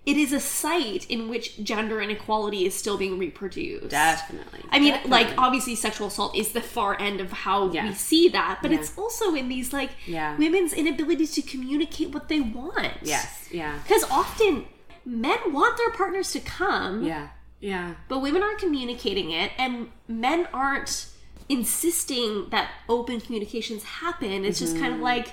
[0.06, 4.62] it is a site in which gender inequality is still being reproduced Definitely.
[4.72, 5.12] I mean, Definitely.
[5.26, 8.78] like obviously, sexual assault is the far end of how we see that, but Yeah.
[8.80, 10.38] it's also in these like Yeah.
[10.38, 12.94] women's inability to communicate what they want.
[13.02, 13.50] Yes.
[13.52, 13.80] Yeah.
[13.84, 14.68] Because often
[15.06, 17.28] men want their partners to come, Yeah.
[17.60, 17.96] Yeah.
[18.08, 21.08] but women aren't communicating it, and men aren't
[21.50, 24.46] insisting that open communications happen.
[24.46, 25.28] It's just kind of like,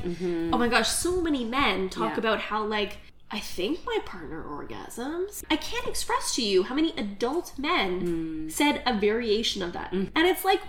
[0.53, 2.13] oh my gosh, so many men talk Mm-hmm.
[2.13, 2.19] Yeah.
[2.19, 2.99] about how, like,
[3.31, 5.43] I think my partner orgasms.
[5.51, 8.53] I can't express to you how many adult men Mm.
[8.53, 9.93] said a variation of that.
[9.93, 10.61] And it's like,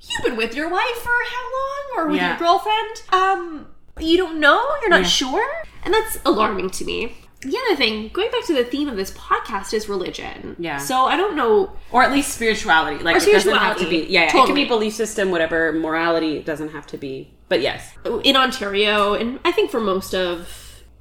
[0.00, 1.82] you've been with your wife for how long?
[1.96, 2.28] Or with Yeah.
[2.30, 3.02] your girlfriend?
[3.10, 3.66] Um,
[3.98, 4.62] you don't know?
[4.82, 5.06] You're not Yeah.
[5.06, 5.48] sure?
[5.84, 7.16] And that's alarming to me.
[7.42, 10.54] The other thing, going back to the theme of this podcast, is religion.
[10.58, 10.78] Yeah.
[10.78, 11.72] So I don't know.
[11.90, 13.02] Or at least spirituality.
[13.02, 14.06] Like Or it doesn't have to be.
[14.08, 14.22] Yeah.
[14.24, 14.46] It Totally.
[14.46, 15.72] can be belief system, whatever.
[15.72, 17.32] Morality it doesn't have to be.
[17.48, 17.92] But yes.
[18.24, 20.48] In Ontario, and I think for most of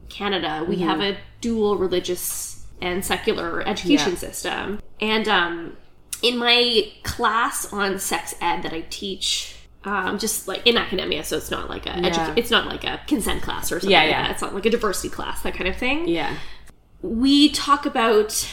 [0.09, 0.83] Canada, we Mm-hmm.
[0.89, 4.17] have a dual religious and secular education Yeah.
[4.17, 4.81] system.
[4.99, 5.77] And um,
[6.23, 11.37] in my class on sex ed that I teach, um, just like in academia, so
[11.37, 14.09] it's not like a edu- it's not like a consent class or something Yeah, like
[14.11, 14.21] yeah.
[14.23, 14.31] that.
[14.31, 16.07] It's not like a diversity class, that kind of thing.
[16.07, 16.35] Yeah.
[17.01, 18.47] we talk about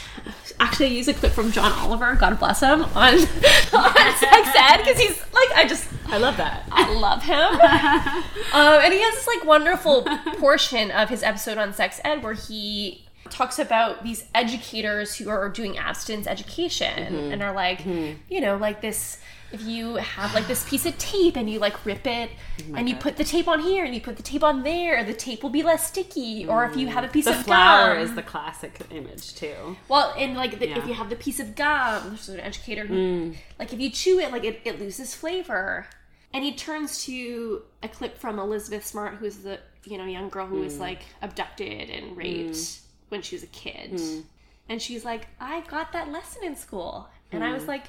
[0.59, 4.77] actually I use a clip from John Oliver, God bless him, on, on sex ed
[4.77, 6.63] because he's like I just I love that.
[6.71, 7.37] I love him.
[8.53, 10.01] um, and he has this like wonderful
[10.39, 15.47] portion of his episode on sex ed where he talks about these educators who are
[15.49, 19.19] doing abstinence education and are like, you know, like this.
[19.51, 22.29] If you have like this piece of tape and you like rip it
[22.75, 25.13] and you put the tape on here and you put the tape on there, the
[25.13, 26.45] tape will be less sticky.
[26.47, 29.75] Or if you have a piece The of flower gum, is the classic image too.
[29.87, 30.75] well, and like the, Yeah.
[30.75, 30.77] Mm.
[30.83, 34.19] if you have the piece of gum, there's an educator who, like, if you chew
[34.19, 35.87] it, like it, it loses flavor.
[36.31, 40.45] And he turns to a clip from Elizabeth Smart, who's the you know young girl
[40.45, 40.79] who was Mm.
[40.81, 44.23] like abducted and raped when she was a kid, Mm.
[44.67, 47.47] and she's like, "I got that lesson in school," and Mm.
[47.49, 47.85] I was like,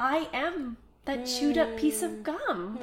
[0.00, 2.78] "I am that chewed up piece of gum."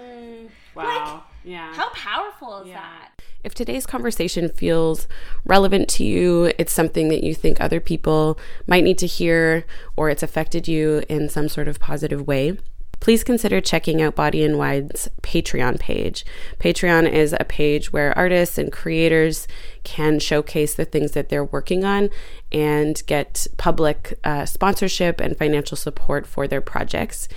[0.76, 1.24] Wow.
[1.44, 1.74] yeah.
[1.74, 3.10] How powerful is that?
[3.44, 5.08] If today's conversation feels
[5.46, 9.66] relevant to you, it's something that you think other people might need to hear,
[9.98, 12.58] or it's affected you in some sort of positive way,
[13.00, 16.24] please consider checking out Body and Wine's Patreon page.
[16.60, 19.48] Patreon is a page where artists and creators
[19.84, 22.12] can showcase the things that they're working on
[22.52, 27.28] and get public uh, sponsorship and financial support for their projects.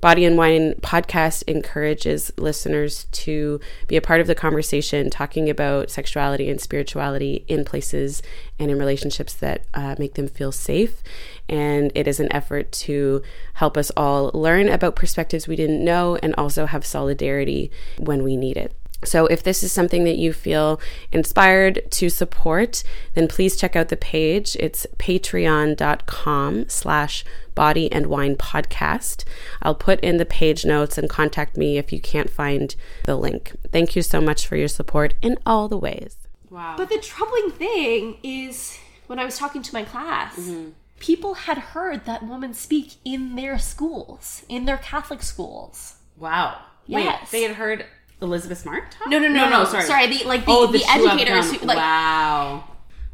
[0.00, 5.90] Body and Wine podcast encourages listeners to be a part of the conversation, talking about
[5.90, 8.22] sexuality and spirituality in places
[8.58, 11.02] and in relationships that uh, make them feel safe.
[11.48, 13.22] And it is an effort to
[13.54, 18.36] help us all learn about perspectives we didn't know and also have solidarity when we
[18.36, 18.74] need it.
[19.04, 20.80] So if this is something that you feel
[21.10, 22.82] inspired to support,
[23.14, 24.56] then please check out the page.
[24.60, 27.24] It's patreon.com slash
[27.54, 29.24] body and wine podcast.
[29.62, 32.74] I'll put in the page notes and contact me if you can't find
[33.04, 33.52] the link.
[33.72, 36.16] Thank you so much for your support in all the ways.
[36.50, 36.74] Wow.
[36.76, 40.70] But the troubling thing is when I was talking to my class, Mm-hmm.
[40.98, 45.94] people had heard that woman speak in their schools, in their Catholic schools.
[46.18, 46.58] wow.
[46.86, 47.20] Yes.
[47.22, 47.86] Wait, they had heard
[48.22, 49.08] Elizabeth Smart talk?
[49.08, 49.64] No, no, no, no.
[49.64, 49.84] sorry.
[49.84, 52.64] Sorry, the like the, oh, the, up educators who like wow.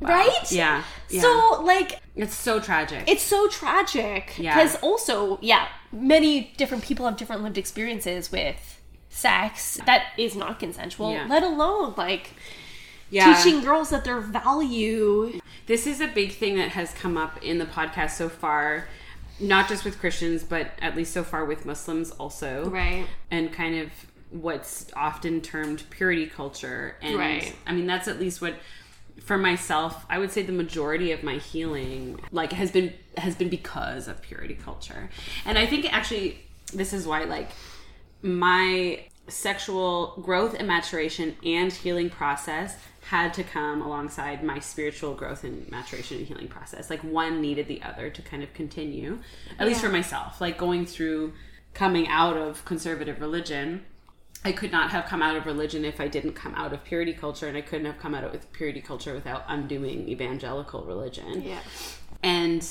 [0.01, 0.51] right?
[0.51, 0.83] Yeah.
[1.09, 1.21] yeah.
[1.21, 3.05] So like it's so tragic.
[3.07, 4.55] it's so tragic Yeah.
[4.55, 10.59] because also yeah, many different people have different lived experiences with sex that is not
[10.59, 11.27] consensual, Yeah.
[11.29, 12.33] let alone like
[13.11, 13.35] yeah.
[13.35, 17.59] teaching girls that their value This is a big thing that has come up in
[17.59, 18.87] the podcast so far,
[19.41, 22.69] not just with Christians, but at least so far with Muslims also.
[22.71, 23.07] Right.
[23.31, 23.91] And kind of
[24.31, 26.97] what's often termed purity culture.
[27.01, 27.55] And Right.
[27.67, 28.55] I mean, that's at least what
[29.21, 33.49] for myself, I would say the majority of my healing like has been has been
[33.49, 35.09] because of purity culture.
[35.45, 36.41] And I think actually
[36.73, 37.51] this is why like
[38.23, 42.77] my sexual growth and maturation and healing process
[43.09, 46.91] had to come alongside my spiritual growth and maturation and healing process.
[46.91, 49.21] Like one needed the other to kind of continue,
[49.59, 50.41] at least for myself.
[50.41, 51.33] Like going through
[51.73, 53.85] coming out of conservative religion,
[54.47, 57.13] I could not have come out of religion if I didn't come out of purity
[57.13, 61.43] culture, and I couldn't have come out of purity culture without undoing evangelical religion.
[61.43, 61.59] Yeah.
[62.23, 62.65] And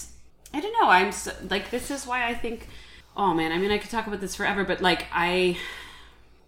[0.54, 0.90] I don't know.
[0.90, 2.70] I'm so, like, this is why I think.
[3.18, 5.58] Oh man, I mean, I could talk about this forever, but like, I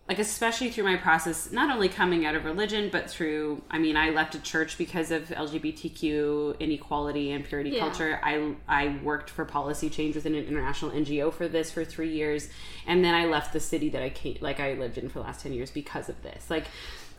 [0.09, 3.97] like especially through my process not only coming out of religion but through i mean
[3.97, 7.79] i left a church because of lgbtq inequality and purity Yeah.
[7.79, 12.13] culture i i worked for policy change within an international ngo for this for three
[12.13, 12.49] years
[12.85, 15.25] and then i left the city that i came like i lived in for the
[15.25, 16.65] last 10 years because of this like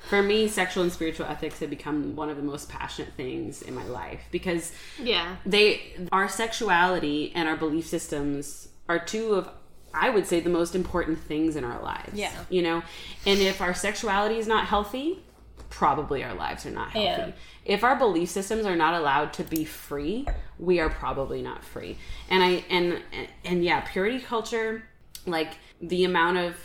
[0.08, 3.74] for me sexual and spiritual ethics have become one of the most passionate things in
[3.74, 4.72] my life because
[5.02, 5.36] Yeah.
[5.44, 5.82] they
[6.12, 9.50] our sexuality and our belief systems are two of
[9.94, 12.14] I would say the most important things in our lives.
[12.14, 12.32] Yeah.
[12.50, 12.82] You know,
[13.26, 15.22] and if our sexuality is not healthy,
[15.70, 17.06] probably our lives are not healthy.
[17.08, 17.30] Yeah.
[17.64, 20.26] If our belief systems are not allowed to be free,
[20.58, 21.98] we are probably not free.
[22.30, 23.02] And I and
[23.44, 24.84] and yeah, purity culture,
[25.26, 26.56] like the amount of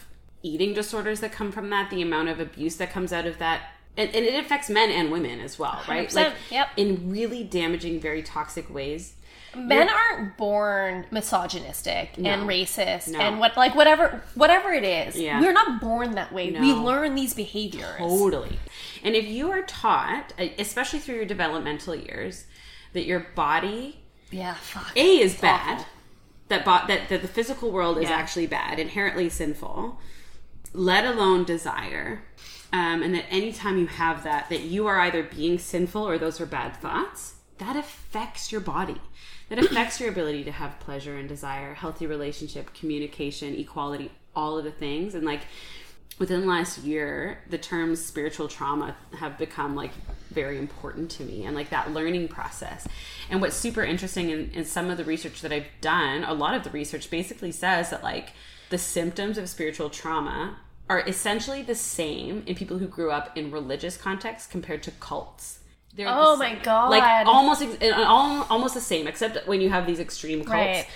[0.41, 3.61] eating disorders that come from that, the amount of abuse that comes out of that.
[3.95, 6.09] And, and it affects men and women as well, right?
[6.09, 6.69] 100%, Like yep.
[6.75, 9.13] in really damaging, very toxic ways.
[9.55, 13.19] Men aren't born misogynistic and racist No.
[13.19, 15.15] and what like whatever whatever it is.
[15.19, 15.39] Yeah.
[15.39, 16.51] We're not born that way.
[16.51, 17.97] We learn these behaviors.
[17.97, 18.59] Totally.
[19.03, 22.45] And if you are taught, e, especially through your developmental years,
[22.93, 23.99] that your body
[24.31, 24.91] Yeah, fuck.
[24.95, 25.85] A is bad, awful.
[26.47, 28.15] that, bo- that that the physical world is Yeah.
[28.15, 29.99] actually bad, inherently sinful,
[30.73, 32.23] let alone desire.
[32.71, 36.41] Um, and that anytime you have that, that you are either being sinful or those
[36.41, 38.99] are bad thoughts, that affects your body.
[39.53, 44.63] That affects your ability to have pleasure and desire, healthy relationship, communication, equality, all of
[44.63, 45.13] the things.
[45.13, 45.41] And like,
[46.17, 49.91] within the last year, the terms spiritual trauma have become like
[50.31, 52.87] very important to me and like that learning process.
[53.29, 56.55] And what's super interesting in, in some of the research that I've done, a lot
[56.55, 58.29] of the research basically says that like
[58.71, 60.57] the symptoms of spiritual trauma
[60.89, 65.59] are essentially the same in people who grew up in religious contexts compared to cults.
[65.95, 66.89] They're Oh my God.
[66.89, 70.87] Like almost uh, al- almost the same, except when you have these extreme cults, Right.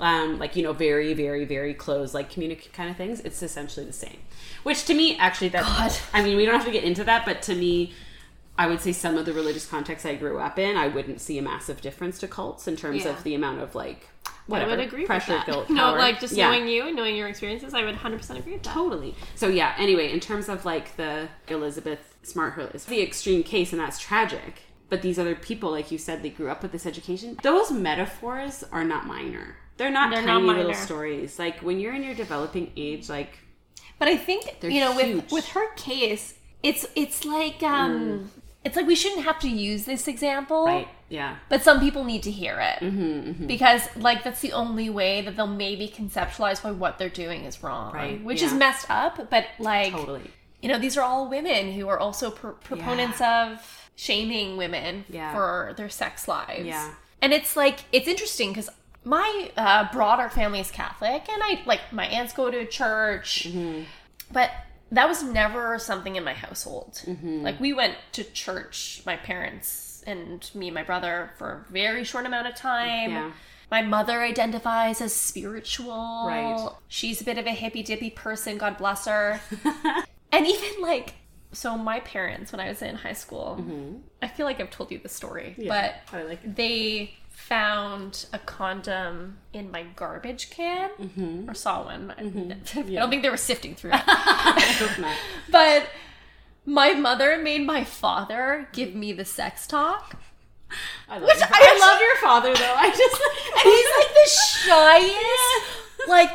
[0.00, 3.20] um, like you know, very, very, very close, like community kind of things.
[3.20, 4.18] It's essentially the same.
[4.62, 7.42] Which to me, actually, that I mean, we don't have to get into that, but
[7.42, 7.92] to me,
[8.56, 11.36] I would say some of the religious contexts I grew up in, I wouldn't see
[11.38, 13.10] a massive difference to cults in terms Yeah.
[13.10, 15.46] of the amount of like I whatever would agree pressure, with that.
[15.46, 16.48] guilt, no, like just Yeah.
[16.50, 18.72] knowing you and knowing your experiences, I would 100% agree with that.
[18.72, 19.16] Totally.
[19.34, 19.74] So yeah.
[19.78, 24.62] Anyway, in terms of like the Elizabeth Smart is the extreme case, and that's tragic.
[24.88, 27.38] But these other people, like you said, they grew up with this education.
[27.42, 29.56] Those metaphors are not minor.
[29.76, 31.38] They're not They're tiny not little stories.
[31.38, 33.38] Like when you're in your developing age, like
[33.98, 35.22] But I think you know, huge.
[35.24, 38.30] with with her case, it's it's like um,
[38.64, 40.66] it's like we shouldn't have to use this example, Mm.
[40.66, 44.88] right, yeah, But some people need to hear it Mm-hmm, because, like, that's the only
[44.88, 48.86] way that they'll maybe conceptualize why what they're doing is wrong, Right, Which is messed
[48.90, 50.30] up, but like, totally.
[50.64, 53.60] You know, these are all women who are also pr- proponents of
[53.96, 55.32] shaming women Yeah.
[55.34, 56.64] for their sex lives.
[56.64, 56.94] Yeah.
[57.20, 58.70] And it's like, it's interesting because
[59.04, 63.82] my uh, broader family is Catholic and I, like, my aunts go to church, Mm-hmm.
[64.32, 64.50] but
[64.90, 66.94] that was never something in my household.
[67.04, 67.42] Mm-hmm.
[67.42, 72.04] Like, we went to church, my parents and me and my brother, for a very
[72.04, 73.10] short amount of time.
[73.10, 73.32] Yeah.
[73.70, 76.24] My mother identifies as spiritual.
[76.26, 76.68] Right.
[76.88, 79.40] She's a bit of a hippy dippy person, God bless her.
[80.36, 81.14] and even like,
[81.52, 83.64] so my parents, when I was in high school,
[84.22, 89.38] I feel like I've told you the story, but I like they found a condom
[89.52, 91.50] in my garbage can Mm-hmm.
[91.50, 92.14] or saw one.
[92.16, 92.22] I
[92.74, 94.02] don't think they were sifting through it.
[95.50, 95.88] but
[96.64, 100.16] my mother made my father give me the sex talk.
[101.08, 102.74] I love, Which your- I I love your father though.
[102.76, 103.20] I just
[103.54, 104.30] And he's like the
[105.18, 106.08] shyest.
[106.08, 106.30] Like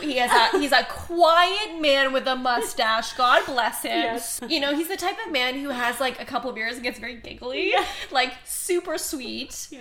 [0.00, 3.12] he has a he's a quiet man with a mustache.
[3.14, 3.90] God bless him.
[3.90, 4.40] Yes.
[4.48, 6.98] You know he's the type of man who has like a couple beers and gets
[6.98, 7.74] very giggly,
[8.10, 9.68] like super sweet.
[9.70, 9.80] yeah.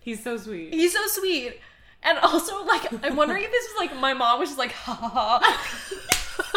[0.00, 0.72] He's so sweet.
[0.72, 1.60] He's so sweet.
[2.02, 4.94] And also, like, I'm wondering if this was like my mom was just like, ha
[4.94, 5.40] ha ha.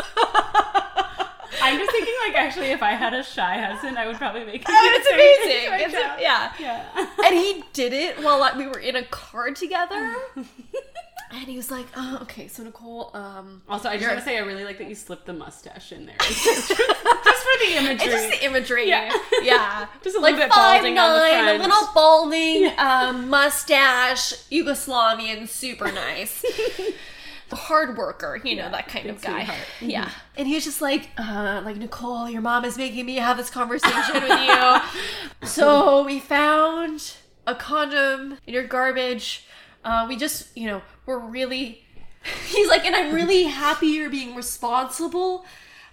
[1.62, 4.62] I'm just thinking like actually if I had a shy husband, I would probably make
[4.62, 5.88] him Oh, it's the same thing amazing.
[6.00, 6.54] It's a, yeah.
[6.60, 7.08] Yeah.
[7.26, 10.16] And he did it while like, we were in a car together.
[11.32, 14.38] And he was like, oh, okay, so Nicole, um, Also, I just want to say
[14.38, 16.16] I really like that you slipped the mustache in there.
[16.20, 17.94] Just, just for the imagery.
[17.94, 18.88] It's just the imagery.
[18.90, 19.14] Yeah.
[19.44, 19.86] Yeah.
[20.04, 24.34] Just a like little bit five balding on the nine, a little balding, um, mustache,
[24.50, 26.44] Yugoslavian, super nice.
[27.52, 29.40] Hard worker, you know, that kind of guy.
[29.46, 29.68] sweetheart.
[29.82, 30.10] Yeah.
[30.38, 33.50] And he was just like, uh, like, Nicole, your mom is making me have this
[33.50, 35.48] conversation with you.
[35.48, 37.14] so we found
[37.48, 39.46] a condom in your garbage.
[39.84, 41.86] Uh, we just, you know, we're really
[42.48, 45.46] He's like, and I'm really happy you're being responsible,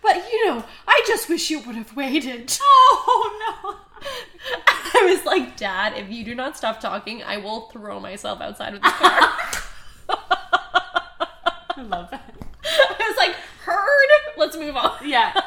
[0.02, 2.58] but you know, I just wish you would have waited.
[3.08, 3.76] Oh no!
[4.94, 8.74] I was like, Dad, if you do not stop talking, I will throw myself outside
[8.74, 9.32] of the car.
[10.08, 12.34] I love that.
[12.64, 13.34] I was like,
[13.64, 14.08] heard.
[14.36, 14.96] Let's move on.
[15.04, 15.40] Yeah.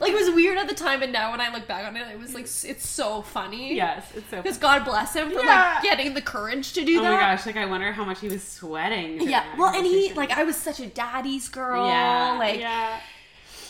[0.00, 2.08] Like it was weird at the time, and now when I look back on it,
[2.10, 3.74] it was like it's so funny.
[3.76, 4.40] Yes, it's so.
[4.42, 5.74] Because God bless him for Yeah.
[5.74, 7.08] like getting the courage to do oh that.
[7.08, 7.20] Oh that.
[7.28, 7.46] my gosh!
[7.46, 9.18] Like I wonder how much he was sweating.
[9.18, 9.42] during Yeah.
[9.44, 10.16] that Well, and he conversation.
[10.16, 11.86] like I was such a daddy's girl.
[11.86, 12.36] Yeah.
[12.38, 12.98] Like yeah.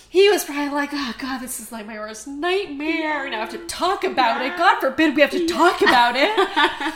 [0.09, 3.29] he was probably like, oh god, this is like my worst nightmare.
[3.29, 4.57] Now I have to talk about it.
[4.57, 6.31] God forbid we have to talk about it.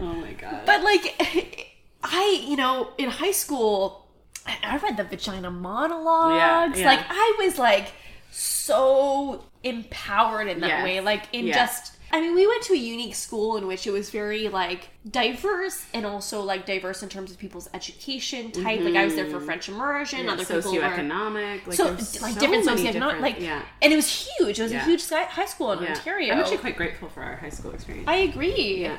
[0.00, 0.60] Oh my god.
[0.64, 4.06] But like, I, you know, in high school,
[4.46, 6.78] I I read the vagina monologues.
[6.78, 6.86] Yeah, yeah.
[6.86, 7.92] Like, I was like
[8.30, 10.84] so empowered in that Yes.
[10.84, 11.00] way.
[11.00, 11.66] Like, in Yeah.
[11.66, 11.92] just.
[12.10, 15.84] I mean, we went to a unique school in which it was very like diverse
[15.92, 18.80] and also like diverse in terms of people's education type.
[18.80, 20.20] Like I was there for French immersion.
[20.20, 20.28] Mm-hmm.
[20.28, 23.92] Yeah, other people were socioeconomic, like so like so different socioeconomic, different- like yeah, and
[23.92, 24.58] it was huge.
[24.58, 24.80] It was Yeah.
[24.82, 25.90] a huge high school in yeah.
[25.90, 26.32] Ontario.
[26.32, 28.08] I'm actually quite grateful for our high school experience.
[28.08, 28.90] I agree.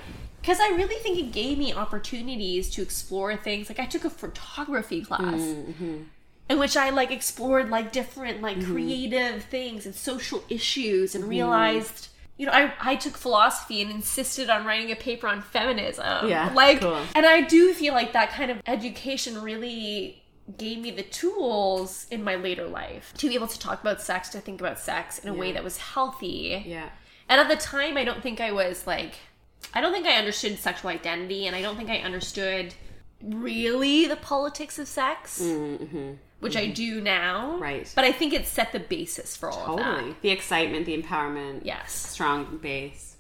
[0.41, 3.69] Because I really think it gave me opportunities to explore things.
[3.69, 6.03] Like I took a photography class Mm-hmm.
[6.49, 8.71] In which I like explored like different like Mm-hmm.
[8.73, 14.49] creative things and social issues and realized you know, I, I took philosophy and insisted
[14.49, 16.29] on writing a paper on feminism.
[16.29, 16.97] Yeah, Like cool.
[17.13, 20.23] and I do feel like that kind of education really
[20.57, 24.29] gave me the tools in my later life to be able to talk about sex,
[24.29, 26.63] to think about sex in a way that was healthy.
[26.65, 26.89] yeah.
[27.27, 29.15] And at the time, I don't think I was like,
[29.73, 32.73] I don't think I understood sexual identity, and I don't think I understood
[33.21, 35.39] really the politics of sex,
[36.39, 37.51] which I do now.
[37.53, 37.61] Mm-hmm.
[37.63, 37.91] Right.
[37.95, 40.09] But I think it set the basis for all of Totally.
[40.11, 40.21] that.
[40.21, 41.61] The excitement, the empowerment.
[41.63, 41.91] Yes.
[41.91, 43.17] Strong base.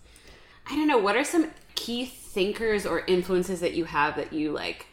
[0.69, 0.97] I don't know.
[0.97, 4.85] What are some key thinkers or influences that you have that you like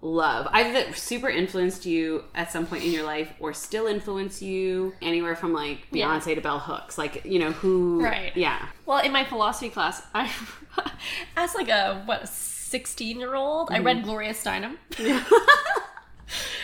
[0.00, 0.46] love?
[0.52, 4.94] Either that super influenced you at some point in your life or still influence you
[5.02, 6.06] anywhere from like Yeah.
[6.06, 6.96] Beyonce to Bell Hooks.
[6.96, 8.00] Like, you know, who.
[8.02, 8.34] Right.
[8.36, 8.64] Yeah.
[8.86, 10.30] Well, in my philosophy class, I,
[11.36, 14.76] as like a what sixteen year old, I read Gloria Steinem.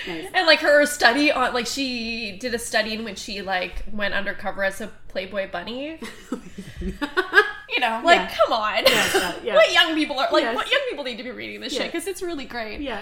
[0.07, 4.15] And like her study on, like she did a study in which she like went
[4.15, 5.99] undercover as a Playboy bunny.
[6.81, 8.85] you know, like come on,
[9.45, 9.55] yeah.
[9.55, 10.43] what young people are like?
[10.43, 10.57] Yes.
[10.57, 12.81] What young people need to be reading this shit because it's really great.
[12.81, 13.01] Yeah.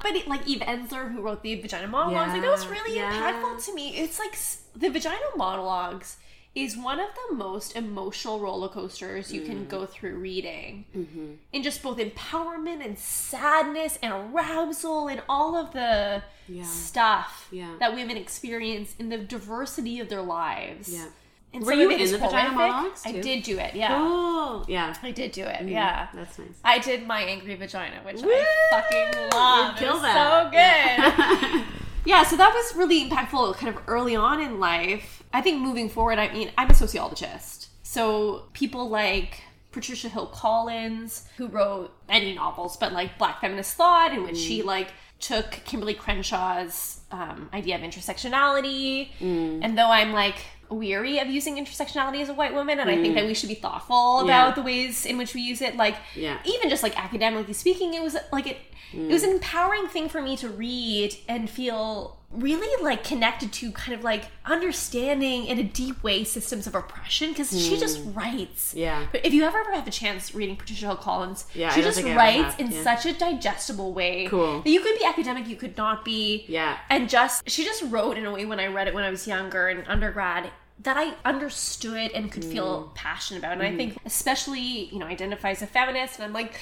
[0.00, 3.12] But it, like Eve Ensler, who wrote the Vagina Monologues, like that was really yeah.
[3.12, 3.96] impactful to me.
[3.96, 6.18] It's like s- the Vagina Monologues
[6.64, 9.46] is one of the most emotional roller coasters you Mm.
[9.46, 11.32] can go through reading, Mm-hmm.
[11.52, 16.22] in just both empowerment and sadness and arousal and all of the
[16.64, 17.74] stuff Yeah.
[17.80, 20.92] that women experience in the diversity of their lives.
[20.92, 21.06] Yeah.
[21.54, 22.52] And Were you in the Vagina.
[22.52, 23.74] Monologues, I did do it.
[23.74, 24.94] Yeah, Oh, yeah.
[25.02, 25.66] I did do it.
[25.66, 26.08] Yeah.
[26.12, 26.48] That's nice.
[26.62, 29.80] I did my angry vagina, which I fucking love.
[29.80, 31.50] it was that.
[31.50, 31.64] so good.
[32.04, 35.17] yeah, so that was really impactful kind of early on in life.
[35.32, 37.68] I think moving forward, I mean, I'm a sociologist.
[37.82, 44.12] So people like Patricia Hill Collins, who wrote many novels, but like Black Feminist Thought,
[44.12, 44.66] in which she mm.
[44.66, 44.88] like
[45.20, 49.10] took Kimberlé Crenshaw's um, idea of intersectionality.
[49.20, 49.60] Mm.
[49.62, 50.36] And though I'm like
[50.70, 53.16] weary of using intersectionality as a white woman, and I think mm.
[53.16, 54.42] that we should be thoughtful Yeah.
[54.42, 56.38] about the ways in which we use it, like Yeah.
[56.44, 58.58] even just like academically speaking, it was like it
[58.92, 63.72] it was an empowering thing for me to read and feel really like connected to
[63.72, 68.74] kind of like understanding in a deep way systems of oppression because she just writes.
[68.74, 69.06] Yeah.
[69.10, 71.96] But if you ever ever have a chance reading Patricia Hill Collins, Yeah, she just
[71.96, 72.82] think I ever writes have, in yeah.
[72.82, 74.26] such a digestible way.
[74.26, 74.60] Cool.
[74.62, 76.44] That you could be academic, you could not be.
[76.48, 76.76] Yeah.
[76.90, 79.26] And just she just wrote in a way when I read it when I was
[79.26, 80.50] younger in undergrad
[80.82, 82.52] that I understood and could Mm.
[82.52, 83.52] feel passionate about.
[83.54, 83.76] And I Mm-hmm.
[83.78, 86.54] think especially, you know, identify as a feminist and I'm like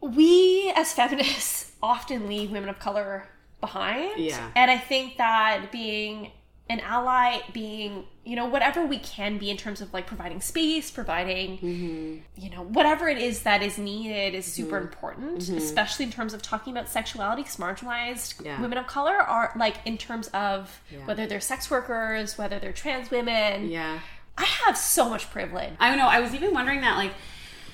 [0.00, 3.28] we as feminists often leave women of color
[3.60, 4.18] behind.
[4.20, 4.50] Yeah.
[4.54, 6.30] And I think that being
[6.70, 10.90] an ally, being, you know, whatever we can be in terms of like providing space,
[10.90, 12.16] providing, Mm-hmm.
[12.36, 16.42] you know, whatever it is that is needed is super important, especially in terms of
[16.42, 18.44] talking about sexuality, because marginalized Mm-hmm.
[18.46, 18.60] Yeah.
[18.60, 23.10] women of color are like in terms of whether they're sex workers, whether they're trans
[23.10, 23.70] women.
[23.70, 24.00] Yeah.
[24.36, 25.72] I have so much privilege.
[25.80, 26.06] I don't know.
[26.06, 27.12] I was even wondering that, like,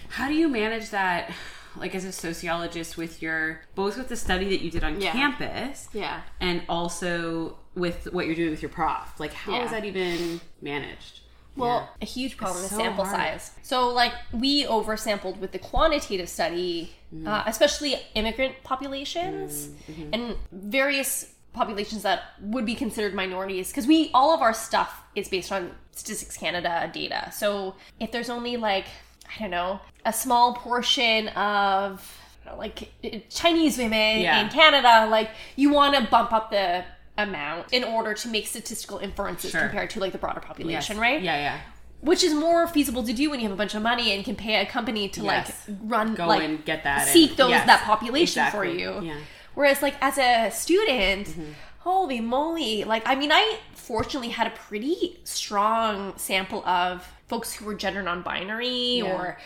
[0.08, 1.30] how do you manage that,
[1.76, 5.12] like, as a sociologist with your both with the study that you did on Yeah.
[5.12, 6.22] campus, Yeah.
[6.40, 9.18] and also with what you're doing with your prof?
[9.18, 9.80] Like, how is Yeah.
[9.80, 11.20] that even managed?
[11.56, 13.40] Well, a huge problem It's is so sample hard.
[13.40, 13.52] size.
[13.62, 17.28] So, like, we oversampled with the quantitative study, mm-hmm.
[17.28, 20.14] uh, especially immigrant populations mm, mm-hmm.
[20.14, 25.28] and various populations that would be considered minorities, because we all of our stuff is
[25.28, 27.30] based on Statistics Canada data.
[27.32, 28.86] So, if there's only like
[29.28, 32.92] I don't know a small portion of know, like
[33.30, 34.40] Chinese women Yeah.
[34.42, 36.84] in Canada, like you want to bump up the
[37.16, 39.60] amount in order to make statistical inferences Sure.
[39.62, 40.46] compared to like the broader Yes.
[40.48, 41.22] population, right?
[41.22, 41.58] Yeah, yeah.
[42.00, 44.36] which is more feasible to do when you have a bunch of money and can
[44.36, 45.64] pay a company to Yes.
[45.66, 47.08] like run Go like and get that.
[47.08, 49.14] seek and- those yes, that population for you Yeah.
[49.54, 51.52] whereas like as a student Mm-hmm.
[51.78, 57.64] holy moly like i mean i fortunately had a pretty strong sample of folks who
[57.64, 59.04] were gender non-binary Yeah.
[59.12, 59.38] or,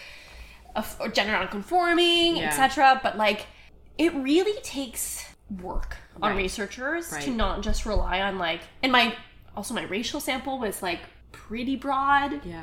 [0.76, 2.48] of- or gender non-conforming Yeah.
[2.48, 3.46] etc but like
[3.96, 5.24] it really takes
[5.62, 6.38] work on Right.
[6.38, 9.14] researchers to not just rely on like and my
[9.56, 11.00] also my racial sample was like
[11.32, 12.62] pretty broad Yeah.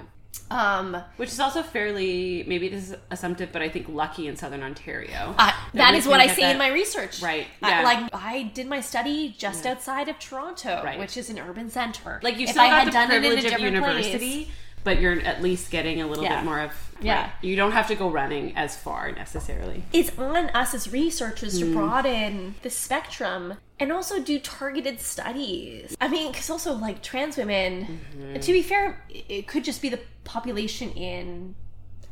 [0.52, 4.62] um Which is also fairly, maybe this is assumptive, but I think lucky in Southern
[4.64, 5.34] Ontario.
[5.38, 7.22] Uh, that we is what I see that- in my research.
[7.22, 11.00] Right, I- like I did my study just outside of Toronto, Right.
[11.00, 12.20] which is an urban center.
[12.22, 14.56] like you If still I got had the done it in a different university, place-
[14.86, 16.38] but you're at least getting a little Yeah.
[16.38, 16.72] bit more of.
[17.02, 17.24] Yeah.
[17.24, 17.32] right.
[17.42, 19.84] You don't have to go running as far necessarily.
[19.92, 21.60] it's on us as researchers Mm.
[21.60, 25.98] to broaden the spectrum and also do targeted studies.
[26.00, 28.40] I mean, because also like trans women, Mm-hmm.
[28.40, 31.56] to be fair, it could just be the population in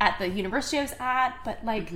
[0.00, 1.90] at the university I was at, but like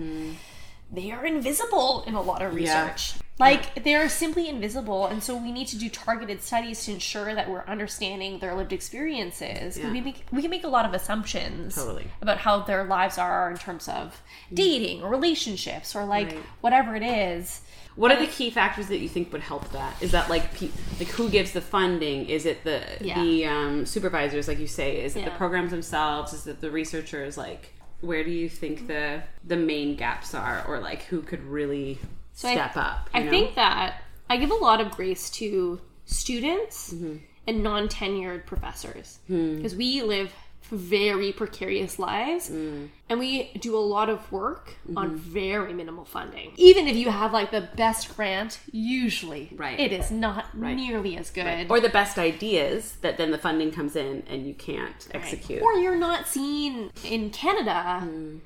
[0.90, 2.64] they are invisible in a lot of Mm-hmm.
[2.64, 2.94] Yeah.
[3.38, 7.34] Like they are simply invisible, and so we need to do targeted studies to ensure
[7.34, 9.78] that we're understanding their lived experiences.
[9.78, 9.92] Yeah.
[9.92, 12.08] We make we can make a lot of assumptions Totally.
[12.20, 14.20] about how their lives are in terms of
[14.52, 16.42] dating or relationships or like Right.
[16.62, 17.60] whatever it is.
[17.94, 20.00] What are the key factors that you think would help that?
[20.00, 22.26] Is that like pe- like who gives the funding?
[22.28, 23.22] Is it the Yeah.
[23.22, 25.02] the um, supervisors, like you say?
[25.02, 26.32] Is it the programs themselves?
[26.32, 27.36] Is it the researchers?
[27.36, 31.98] Like, where do you think the the main gaps are, or like who could really
[32.44, 33.08] I- step up.
[33.14, 33.30] I know?
[33.30, 37.16] think that I give a lot of grace to students Mm-hmm.
[37.46, 39.56] and non tenured professors Hmm.
[39.56, 40.32] because we live
[40.70, 42.90] very precarious lives Mm.
[43.08, 44.98] and we do a lot of work Mm-hmm.
[44.98, 46.52] on very minimal funding.
[46.56, 49.80] Even if you have like the best grant, usually Right.
[49.80, 51.70] it is not nearly as good.
[51.70, 55.62] or the best ideas that then the funding comes in and you can't execute.
[55.62, 58.00] Or you're not seen in Canada.
[58.02, 58.36] Hmm.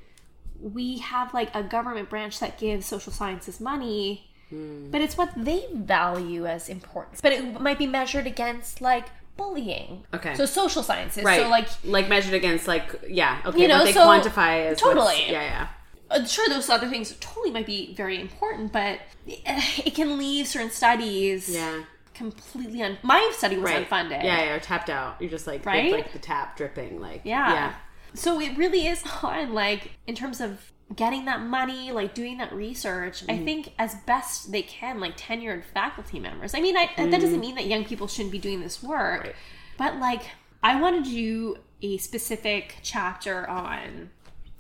[0.63, 4.91] We have like a government branch that gives social sciences money, Hmm.
[4.91, 7.23] But it's what they value as important.
[7.23, 9.07] But it might be measured against like
[9.39, 10.05] bullying.
[10.13, 10.35] Okay.
[10.35, 11.25] So social sciences.
[11.25, 11.41] right.
[11.41, 14.79] So like like measured against like yeah okay You know, what they so- quantify as
[14.79, 15.25] totally.
[15.31, 15.69] yeah yeah
[16.11, 20.71] uh, sure those other things totally might be very important but it can leave certain
[20.71, 21.85] studies yeah
[22.15, 25.65] completely un my study was right unfunded yeah yeah or tapped out you're just like
[25.65, 25.85] Right?
[25.91, 27.53] with, like the tap dripping like yeah.
[27.55, 27.75] yeah
[28.15, 32.53] so it really is hard like in terms of getting that money like doing that
[32.53, 33.45] research i mm-hmm.
[33.45, 36.55] think as best they can like tenured faculty members.
[36.55, 37.41] I mean I, that doesn't mm-hmm.
[37.41, 39.35] mean that young people shouldn't be doing this work Right.
[39.79, 40.23] but like
[40.63, 44.11] i wanted to do a specific chapter on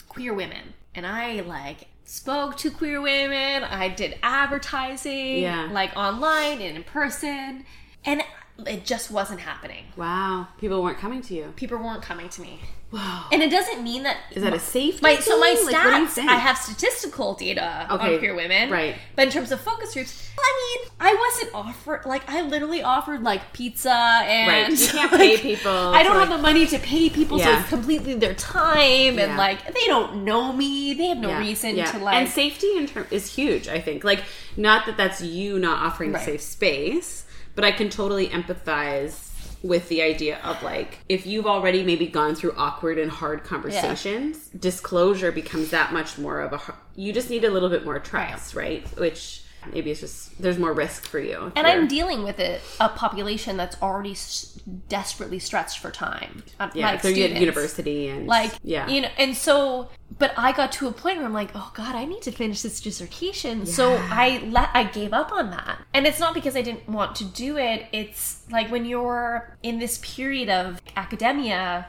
[0.08, 0.74] queer women.
[0.94, 3.64] And i like spoke to queer women.
[3.64, 5.68] I did advertising Yeah.
[5.72, 7.64] like online and in person.
[8.04, 8.22] And
[8.66, 9.84] it just wasn't happening.
[9.96, 10.48] Wow.
[10.58, 11.52] People weren't coming to you.
[11.56, 12.60] People weren't coming to me
[12.92, 15.66] wow and it doesn't mean that is that a safety my so my thing?
[15.66, 16.28] Like, what do you stats?
[16.28, 18.96] I have statistical data Okay, on queer women right.
[19.16, 23.22] but in terms of focus groups I mean I wasn't offered like I literally offered
[23.22, 24.78] like pizza and Right.
[24.80, 27.68] You can't pay people I don't have like- the money to pay people so it's
[27.68, 29.24] completely their time Yeah.
[29.24, 31.90] and like they don't know me they have no Yeah, reason yeah.
[31.92, 34.22] to like and safety in term is huge i think like
[34.56, 36.22] not that that's you not offering Right.
[36.22, 37.24] a safe space
[37.54, 39.30] but i can totally empathize
[39.62, 44.48] with the idea of like if you've already maybe gone through awkward and hard conversations
[44.48, 48.54] disclosure becomes that much more of a you just need a little bit more trust
[48.54, 49.41] right, which
[49.72, 52.88] maybe it's just there's more risk for you and you're- I'm dealing with it, a
[52.88, 56.42] population that's already s- desperately stretched for time.
[56.58, 57.40] Uh, yeah like so you at students.
[57.40, 61.26] university and like yeah you know and so but i got to a point where
[61.26, 65.12] i'm like oh god i need to finish this dissertation so i let i gave
[65.12, 68.70] up on that and it's not because i didn't want to do it it's like
[68.70, 71.86] when you're in this period of academia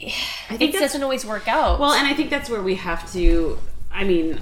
[0.00, 2.74] I it think that's- doesn't always work out Well, and I think that's where we
[2.74, 3.56] have to.
[3.92, 4.38] I mean,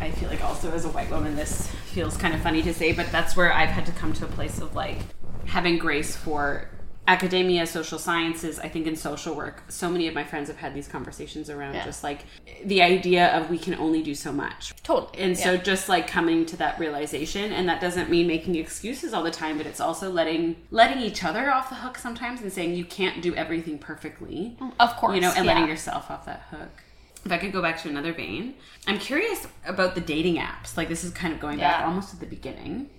[0.00, 2.92] I feel like also as a white woman, this feels kind of funny to say,
[2.92, 4.98] but that's where I've had to come to a place of like
[5.46, 6.68] having grace for
[7.08, 8.58] academia, social sciences.
[8.60, 11.74] I think in social work, so many of my friends have had these conversations around
[11.74, 11.84] Yeah.
[11.84, 12.20] just like
[12.64, 14.72] the idea of we can only do so much.
[14.84, 19.12] Totally, And so just like coming to that realization and that doesn't mean making excuses
[19.12, 22.52] all the time, but it's also letting letting each other off the hook sometimes and
[22.52, 25.52] saying you can't do everything perfectly of course you know, and yeah.
[25.54, 26.82] letting yourself off that hook.
[27.24, 28.54] If I could go back to another vein,
[28.86, 30.76] I'm curious about the dating apps.
[30.76, 32.90] Like this is kind of going back almost to the beginning,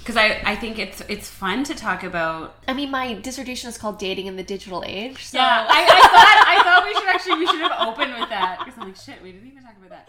[0.00, 2.56] because I I think it's it's fun to talk about.
[2.66, 6.44] i mean my dissertation is called dating in the digital age so I, I thought
[6.48, 9.22] I thought we should actually we should have opened with that because I'm like shit,
[9.22, 10.08] we didn't even talk about that.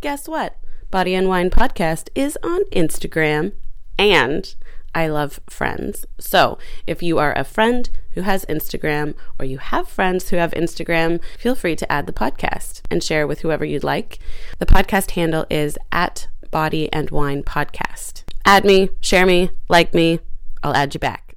[0.00, 0.58] Guess what?
[0.90, 3.52] Body and Wine Podcast is on Instagram
[3.98, 4.54] and
[4.94, 6.04] I love friends.
[6.18, 10.52] So if you are a friend who has Instagram or you have friends who have
[10.52, 14.18] Instagram, feel free to add the podcast and share with whoever you'd like.
[14.58, 18.24] The podcast handle is at Body and Wine Podcast.
[18.44, 20.20] Add me, share me, like me.
[20.62, 21.36] I'll add you back.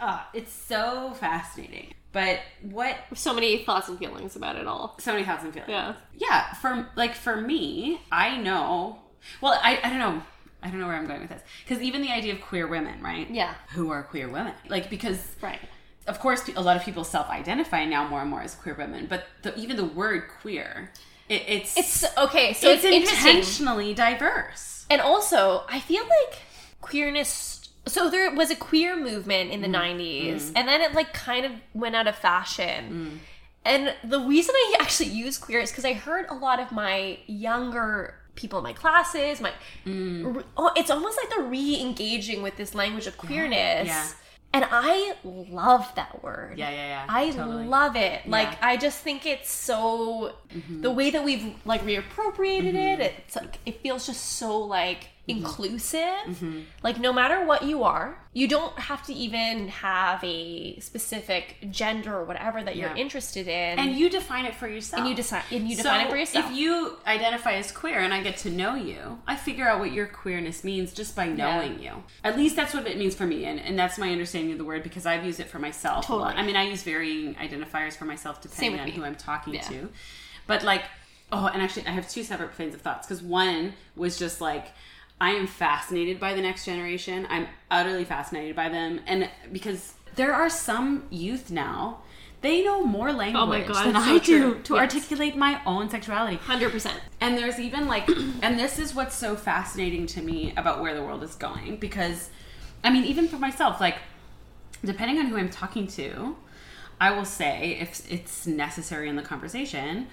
[0.00, 1.94] Oh, it's so fascinating.
[2.12, 5.70] But what so many thoughts and feelings about it all so many thoughts and feelings.
[5.70, 5.94] Yeah.
[6.16, 6.54] Yeah.
[6.54, 8.98] For like for me, I know.
[9.40, 10.22] Well, I I don't know.
[10.62, 13.02] I don't know where I'm going with this because even the idea of queer women,
[13.02, 13.28] right?
[13.30, 13.54] Yeah.
[13.74, 14.52] Who are queer women?
[14.68, 15.60] Like because right
[16.06, 19.26] of course a lot of people self-identify now more and more as queer women, but
[19.42, 20.90] the, even the word queer,
[21.28, 24.86] it, it's it's okay so it's, it's intentionally diverse.
[24.90, 26.38] And also, I feel like
[26.80, 27.68] queerness.
[27.86, 29.98] So there was a queer movement in the Mm.
[29.98, 32.18] 90s, and then it like kind of went out of Mm.
[32.18, 33.20] fashion.
[33.64, 37.18] And the reason I actually use queer is because I heard a lot of my
[37.26, 39.52] younger people in my classes, my
[39.86, 40.42] Mm.
[40.56, 43.86] oh, it's almost like they're re-engaging with this language of queerness.
[43.88, 44.06] yeah.
[44.52, 46.58] And I love that word.
[46.58, 47.06] Yeah, yeah, yeah.
[47.08, 47.66] I totally.
[47.66, 48.28] love it.
[48.28, 48.70] Like Yeah.
[48.70, 50.80] I just think it's so Mm-hmm.
[50.82, 52.98] the way that we've like reappropriated it.
[53.00, 55.46] It's like it feels just so like Mm-hmm.
[55.46, 56.64] inclusive.
[56.82, 62.14] Like no matter what you are, you don't have to even have a specific gender
[62.16, 63.78] or whatever that you're interested in.
[63.78, 65.00] and you define it for yourself.
[65.00, 66.46] And you decide and you define So, it for yourself.
[66.46, 69.92] If you identify as queer and I get to know you, I figure out what
[69.92, 72.02] your queerness means just by knowing you.
[72.22, 74.64] At least that's what it means for me, and, and that's my understanding of the
[74.64, 76.06] word because I've used it for myself.
[76.06, 76.34] Totally.
[76.34, 78.92] I mean, I use varying identifiers for myself depending on me.
[78.92, 79.62] who I'm talking Yeah.
[79.62, 79.88] to.
[80.46, 80.82] But like,
[81.32, 84.72] Oh, and actually, I have two separate planes of thoughts because one was just like,
[85.20, 87.26] I am fascinated by the next generation.
[87.28, 89.00] I'm utterly fascinated by them.
[89.06, 91.98] And because there are some youth now,
[92.40, 94.80] they know more language Oh God, than so I do to Yes.
[94.80, 96.38] articulate my own sexuality.
[96.38, 96.90] 100%.
[97.20, 98.08] And there's even like,
[98.42, 102.30] and this is what's so fascinating to me about where the world is going because,
[102.82, 103.96] I mean, even for myself, like,
[104.82, 106.36] depending on who I'm talking to,
[106.98, 110.06] I will say if it's necessary in the conversation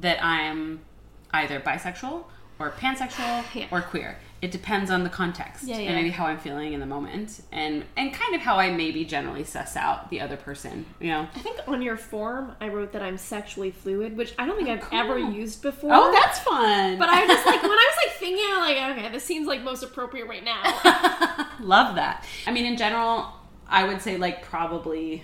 [0.00, 0.80] that I'm
[1.32, 2.24] either bisexual
[2.58, 3.66] or pansexual Yeah.
[3.70, 4.18] or queer.
[4.40, 7.84] It depends on the context Yeah, and maybe how I'm feeling in the moment and
[7.96, 10.84] and kind of how I maybe generally suss out the other person.
[11.00, 11.28] You know.
[11.34, 14.68] I think on your form, I wrote that I'm sexually fluid, which I don't think
[14.68, 15.90] oh, I've ever used before.
[15.92, 16.98] Oh, that's fun.
[16.98, 19.46] But I was just like when I was like thinking, I'm like, okay, this seems
[19.46, 21.48] like most appropriate right now.
[21.60, 22.24] Love that.
[22.46, 23.28] I mean, in general,
[23.68, 25.22] I would say like probably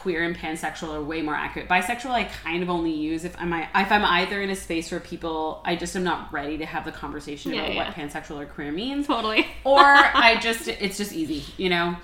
[0.00, 1.68] queer and pansexual are way more accurate.
[1.68, 5.00] Bisexual, I kind of only use if I'm if I'm either in a space where
[5.00, 7.86] people I just am not ready to have the conversation Yeah, about yeah.
[7.86, 9.46] what pansexual or queer means, totally.
[9.64, 11.96] or I just it's just easy, you know.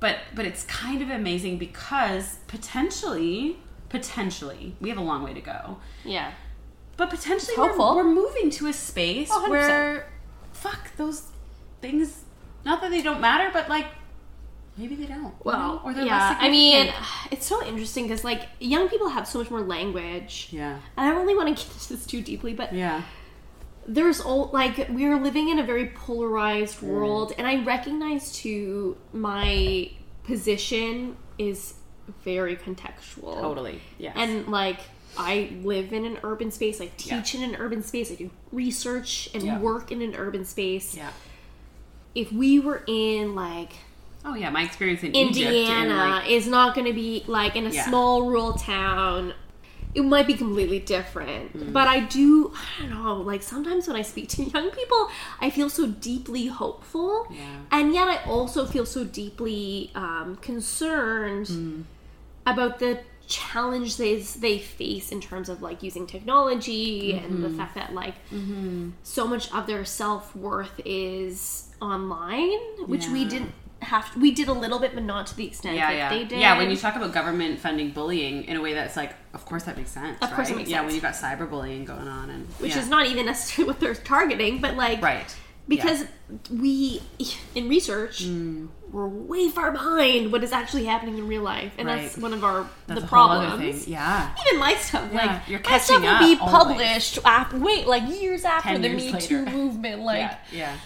[0.00, 3.58] But but it's kind of amazing because potentially
[3.88, 5.78] potentially we have a long way to go.
[6.04, 6.32] Yeah.
[6.96, 9.50] But potentially we're, we're moving to a space Oh, 100%.
[9.50, 10.08] where
[10.52, 11.22] fuck those
[11.80, 12.24] things
[12.64, 13.86] not that they don't matter, but like
[14.78, 15.18] maybe they don't.
[15.18, 15.34] you know?
[15.44, 16.38] Well, or they're yeah.
[16.40, 16.92] I mean,
[17.30, 20.48] it's so interesting because like young people have so much more language.
[20.50, 20.78] Yeah.
[20.96, 23.02] And I don't really want to get into this too deeply, but Yeah.
[23.86, 29.90] there's all like we're living in a very polarized world, and I recognize too my
[30.24, 31.74] position is
[32.24, 33.40] very contextual.
[33.40, 33.80] Totally.
[33.98, 34.12] Yeah.
[34.14, 34.80] And like
[35.16, 37.42] I live in an urban space, I teach Yeah.
[37.42, 39.58] in an urban space, I do research and Yeah.
[39.58, 40.94] work in an urban space.
[40.96, 41.10] yeah.
[42.14, 43.72] If we were in like
[44.24, 47.66] Oh yeah, my experience in Egypt Indiana like is not going to be like in
[47.66, 47.84] a Yeah.
[47.86, 49.32] small rural town.
[49.94, 51.72] It might be completely different, Mm.
[51.72, 52.52] but I do.
[52.78, 53.16] I don't know.
[53.22, 55.08] Like sometimes when I speak to young people,
[55.40, 57.40] I feel so deeply hopeful, Yeah.
[57.70, 61.84] and yet I also feel so deeply um, concerned Mm.
[62.46, 67.42] about the challenge they they face in terms of like using technology and Mm-hmm.
[67.42, 68.14] the fact that like
[69.02, 73.52] so much of their self worth is online, which we didn't
[73.82, 74.16] have.
[74.16, 76.40] we did a little bit, but not to the extent yeah, that yeah, they did.
[76.40, 76.58] yeah.
[76.58, 79.76] When you talk about government funding bullying in a way that's like, of course that
[79.76, 80.18] makes sense.
[80.20, 80.58] Of course it right?
[80.58, 80.86] makes yeah, sense.
[80.86, 82.80] when you've got cyberbullying going on and which yeah.
[82.80, 85.34] is not even necessarily what they're targeting, but like right
[85.68, 86.06] because
[86.50, 87.02] we
[87.54, 88.68] in research Mm.
[88.90, 92.42] we're way far behind what is actually happening in real life, and that's one of
[92.42, 93.86] our That's the a whole other problems.
[93.86, 94.34] Yeah.
[94.46, 98.70] Even my stuff, like you're my stuff will be published after wait, like years after
[98.70, 100.32] 10 the years Me Too movement, like.
[100.50, 100.76] yeah.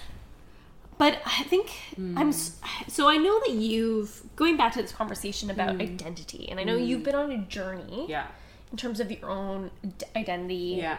[0.92, 0.98] Yeah.
[0.98, 2.18] But I think mm.
[2.18, 5.82] I'm so I know that you've going back to this conversation about mm.
[5.82, 6.86] identity, and I know mm.
[6.86, 8.26] you've been on a journey Yeah.
[8.70, 9.70] in terms of your own
[10.14, 10.76] identity.
[10.78, 10.98] Yeah.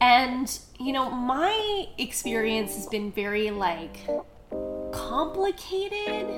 [0.00, 4.00] And, you know, my experience has been very like
[4.92, 6.28] complicated.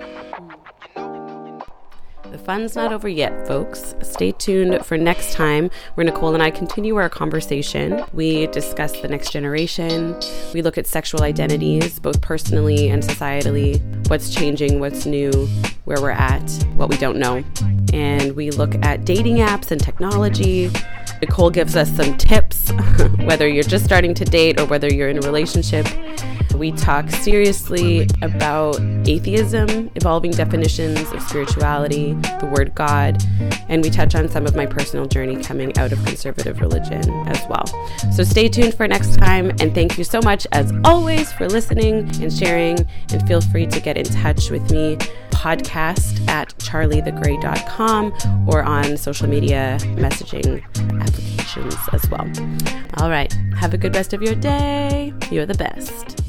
[2.31, 3.95] The fun's not over yet, folks.
[4.03, 8.05] Stay tuned for next time where Nicole and I continue our conversation.
[8.13, 10.21] We discuss the next generation.
[10.53, 15.31] We look at sexual identities, both personally and societally, what's changing, what's new,
[15.85, 17.45] where we're at, what we don't know.
[17.93, 20.71] And we look at dating apps and technology.
[21.21, 22.71] Nicole gives us some tips,
[23.21, 25.87] whether you're just starting to date or whether you're in a relationship.
[26.57, 33.23] We talk seriously about atheism, evolving definitions of spirituality, the word God,
[33.69, 37.47] and we touch on some of my personal journey coming out of conservative religion as
[37.49, 37.67] well.
[38.13, 42.09] So stay tuned for next time, and thank you so much, as always, for listening
[42.23, 42.79] and sharing.
[43.13, 44.97] And feel free to get in touch with me,
[45.31, 50.65] podcast at charliethegray.com or on social media messaging
[51.03, 52.27] applications as well.
[52.97, 55.13] All right, have a good rest of your day.
[55.31, 56.23] You're the best.